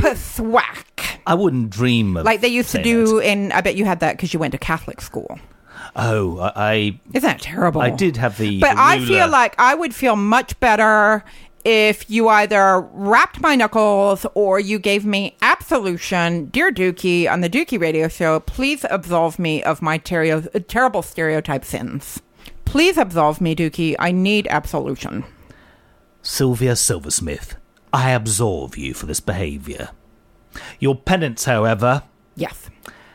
Thwack. 0.00 1.20
I 1.26 1.34
wouldn't 1.34 1.70
dream 1.70 2.16
of 2.16 2.24
Like 2.24 2.40
they 2.40 2.48
used 2.48 2.70
to 2.72 2.82
do 2.82 3.18
that. 3.18 3.28
in, 3.28 3.52
I 3.52 3.60
bet 3.60 3.76
you 3.76 3.84
had 3.84 4.00
that 4.00 4.16
because 4.16 4.32
you 4.32 4.40
went 4.40 4.52
to 4.52 4.58
Catholic 4.58 5.00
school. 5.00 5.38
Oh, 5.94 6.38
I, 6.38 6.52
I 6.56 7.00
Isn't 7.12 7.28
that 7.28 7.40
terrible? 7.40 7.80
I 7.80 7.90
did 7.90 8.16
have 8.16 8.38
the. 8.38 8.60
But 8.60 8.74
the 8.74 8.80
I 8.80 8.98
feel 9.04 9.28
like 9.28 9.54
I 9.58 9.74
would 9.74 9.94
feel 9.94 10.16
much 10.16 10.58
better 10.60 11.24
if 11.64 12.10
you 12.10 12.28
either 12.28 12.80
wrapped 12.92 13.40
my 13.40 13.54
knuckles 13.54 14.26
or 14.34 14.58
you 14.58 14.78
gave 14.78 15.04
me 15.04 15.36
absolution. 15.42 16.46
Dear 16.46 16.72
Dukey, 16.72 17.30
on 17.30 17.40
the 17.40 17.50
Dukey 17.50 17.80
radio 17.80 18.08
show, 18.08 18.40
please 18.40 18.84
absolve 18.90 19.38
me 19.38 19.62
of 19.62 19.82
my 19.82 19.98
ter- 19.98 20.40
terrible 20.40 21.02
stereotype 21.02 21.64
sins. 21.64 22.20
Please 22.64 22.96
absolve 22.96 23.40
me, 23.40 23.54
Dukey. 23.54 23.94
I 23.98 24.12
need 24.12 24.46
absolution. 24.48 25.24
Sylvia 26.22 26.74
Silversmith, 26.74 27.56
I 27.92 28.10
absolve 28.10 28.78
you 28.78 28.94
for 28.94 29.06
this 29.06 29.20
behaviour. 29.20 29.90
Your 30.80 30.94
penance, 30.94 31.44
however, 31.44 32.04
Yes. 32.34 32.70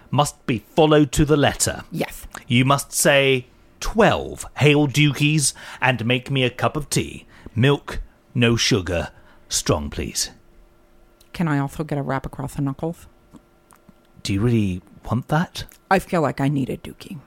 Must 0.10 0.45
be 0.45 0.60
followed 0.60 1.12
to 1.14 1.26
the 1.26 1.38
letter. 1.38 1.84
Yes. 1.91 2.26
You 2.47 2.66
must 2.66 2.91
say 2.93 3.47
twelve 3.80 4.45
hail 4.58 4.88
dukies 4.88 5.53
and 5.82 6.05
make 6.05 6.32
me 6.32 6.43
a 6.43 6.49
cup 6.49 6.76
of 6.76 6.89
tea. 6.89 7.26
Milk, 7.55 8.01
no 8.34 8.55
sugar. 8.55 9.12
Strong, 9.49 9.89
please. 9.89 10.32
Can 11.34 11.47
I 11.47 11.60
also 11.60 11.84
get 11.84 11.97
a 11.97 12.01
wrap 12.01 12.26
across 12.26 12.55
the 12.55 12.62
knuckles? 12.62 13.08
Do 14.24 14.34
you 14.34 14.41
really 14.41 14.82
want 15.10 15.28
that? 15.28 15.66
I 15.91 15.99
feel 15.99 16.22
like 16.22 16.41
I 16.41 16.47
need 16.47 16.70
a 16.70 16.78
Dukey. 16.78 17.20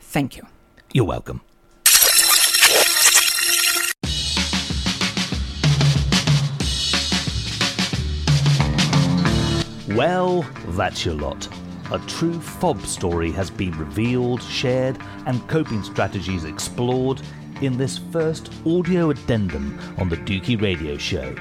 Thank 0.00 0.36
you. 0.36 0.46
You're 0.92 1.04
welcome. 1.04 1.40
Well, 9.96 10.40
that's 10.68 11.04
your 11.04 11.16
lot. 11.16 11.46
A 11.92 11.98
true 12.06 12.40
fob 12.40 12.80
story 12.86 13.30
has 13.32 13.50
been 13.50 13.76
revealed, 13.78 14.42
shared, 14.42 14.96
and 15.26 15.46
coping 15.48 15.82
strategies 15.82 16.44
explored 16.44 17.20
in 17.60 17.76
this 17.76 17.98
first 17.98 18.50
audio 18.64 19.10
addendum 19.10 19.78
on 19.98 20.08
the 20.08 20.16
Dukey 20.16 20.58
Radio 20.58 20.96
Show. 20.96 21.34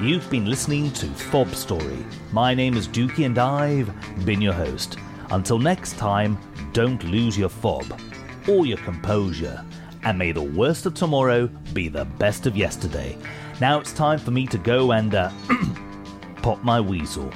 You've 0.00 0.28
been 0.28 0.46
listening 0.46 0.90
to 0.94 1.06
Fob 1.06 1.54
Story. 1.54 2.04
My 2.32 2.52
name 2.52 2.76
is 2.76 2.88
Dukey 2.88 3.26
and 3.26 3.38
I've 3.38 3.92
been 4.24 4.42
your 4.42 4.54
host. 4.54 4.96
Until 5.30 5.60
next 5.60 5.96
time, 5.98 6.36
don't 6.72 7.04
lose 7.04 7.38
your 7.38 7.48
fob 7.48 8.00
or 8.48 8.66
your 8.66 8.78
composure. 8.78 9.64
And 10.02 10.18
may 10.18 10.32
the 10.32 10.42
worst 10.42 10.84
of 10.84 10.94
tomorrow 10.94 11.46
be 11.74 11.86
the 11.86 12.06
best 12.06 12.44
of 12.46 12.56
yesterday. 12.56 13.16
Now 13.60 13.78
it's 13.78 13.92
time 13.92 14.18
for 14.18 14.32
me 14.32 14.48
to 14.48 14.58
go 14.58 14.90
and 14.90 15.14
uh, 15.14 15.30
pop 16.42 16.64
my 16.64 16.80
weasel. 16.80 17.32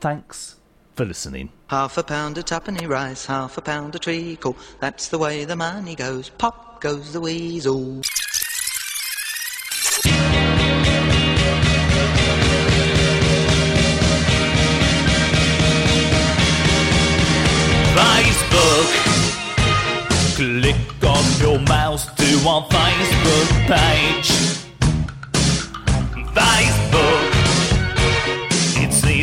Thanks 0.00 0.56
for 0.94 1.04
listening. 1.04 1.50
Half 1.68 1.98
a 1.98 2.02
pound 2.02 2.38
of 2.38 2.44
tuppenny 2.44 2.86
rice, 2.86 3.26
half 3.26 3.58
a 3.58 3.60
pound 3.60 3.94
of 3.94 4.00
treacle. 4.00 4.56
That's 4.80 5.08
the 5.08 5.18
way 5.18 5.44
the 5.44 5.56
money 5.56 5.94
goes. 5.94 6.28
Pop 6.28 6.80
goes 6.80 7.12
the 7.12 7.20
weasel. 7.20 8.02
Facebook. 17.98 18.90
Click 20.36 20.76
on 21.02 21.24
your 21.40 21.58
mouse 21.66 22.06
to 22.14 22.48
our 22.48 22.62
Facebook 22.68 23.50
page. 23.66 24.17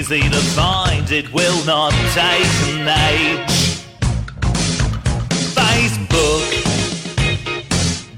Easy 0.08 0.30
to 0.30 0.38
find, 0.54 1.12
it 1.12 1.34
will 1.34 1.66
not 1.66 1.92
take 2.14 2.46
an 2.70 2.88
age. 2.88 3.82
Facebook. 5.56 6.46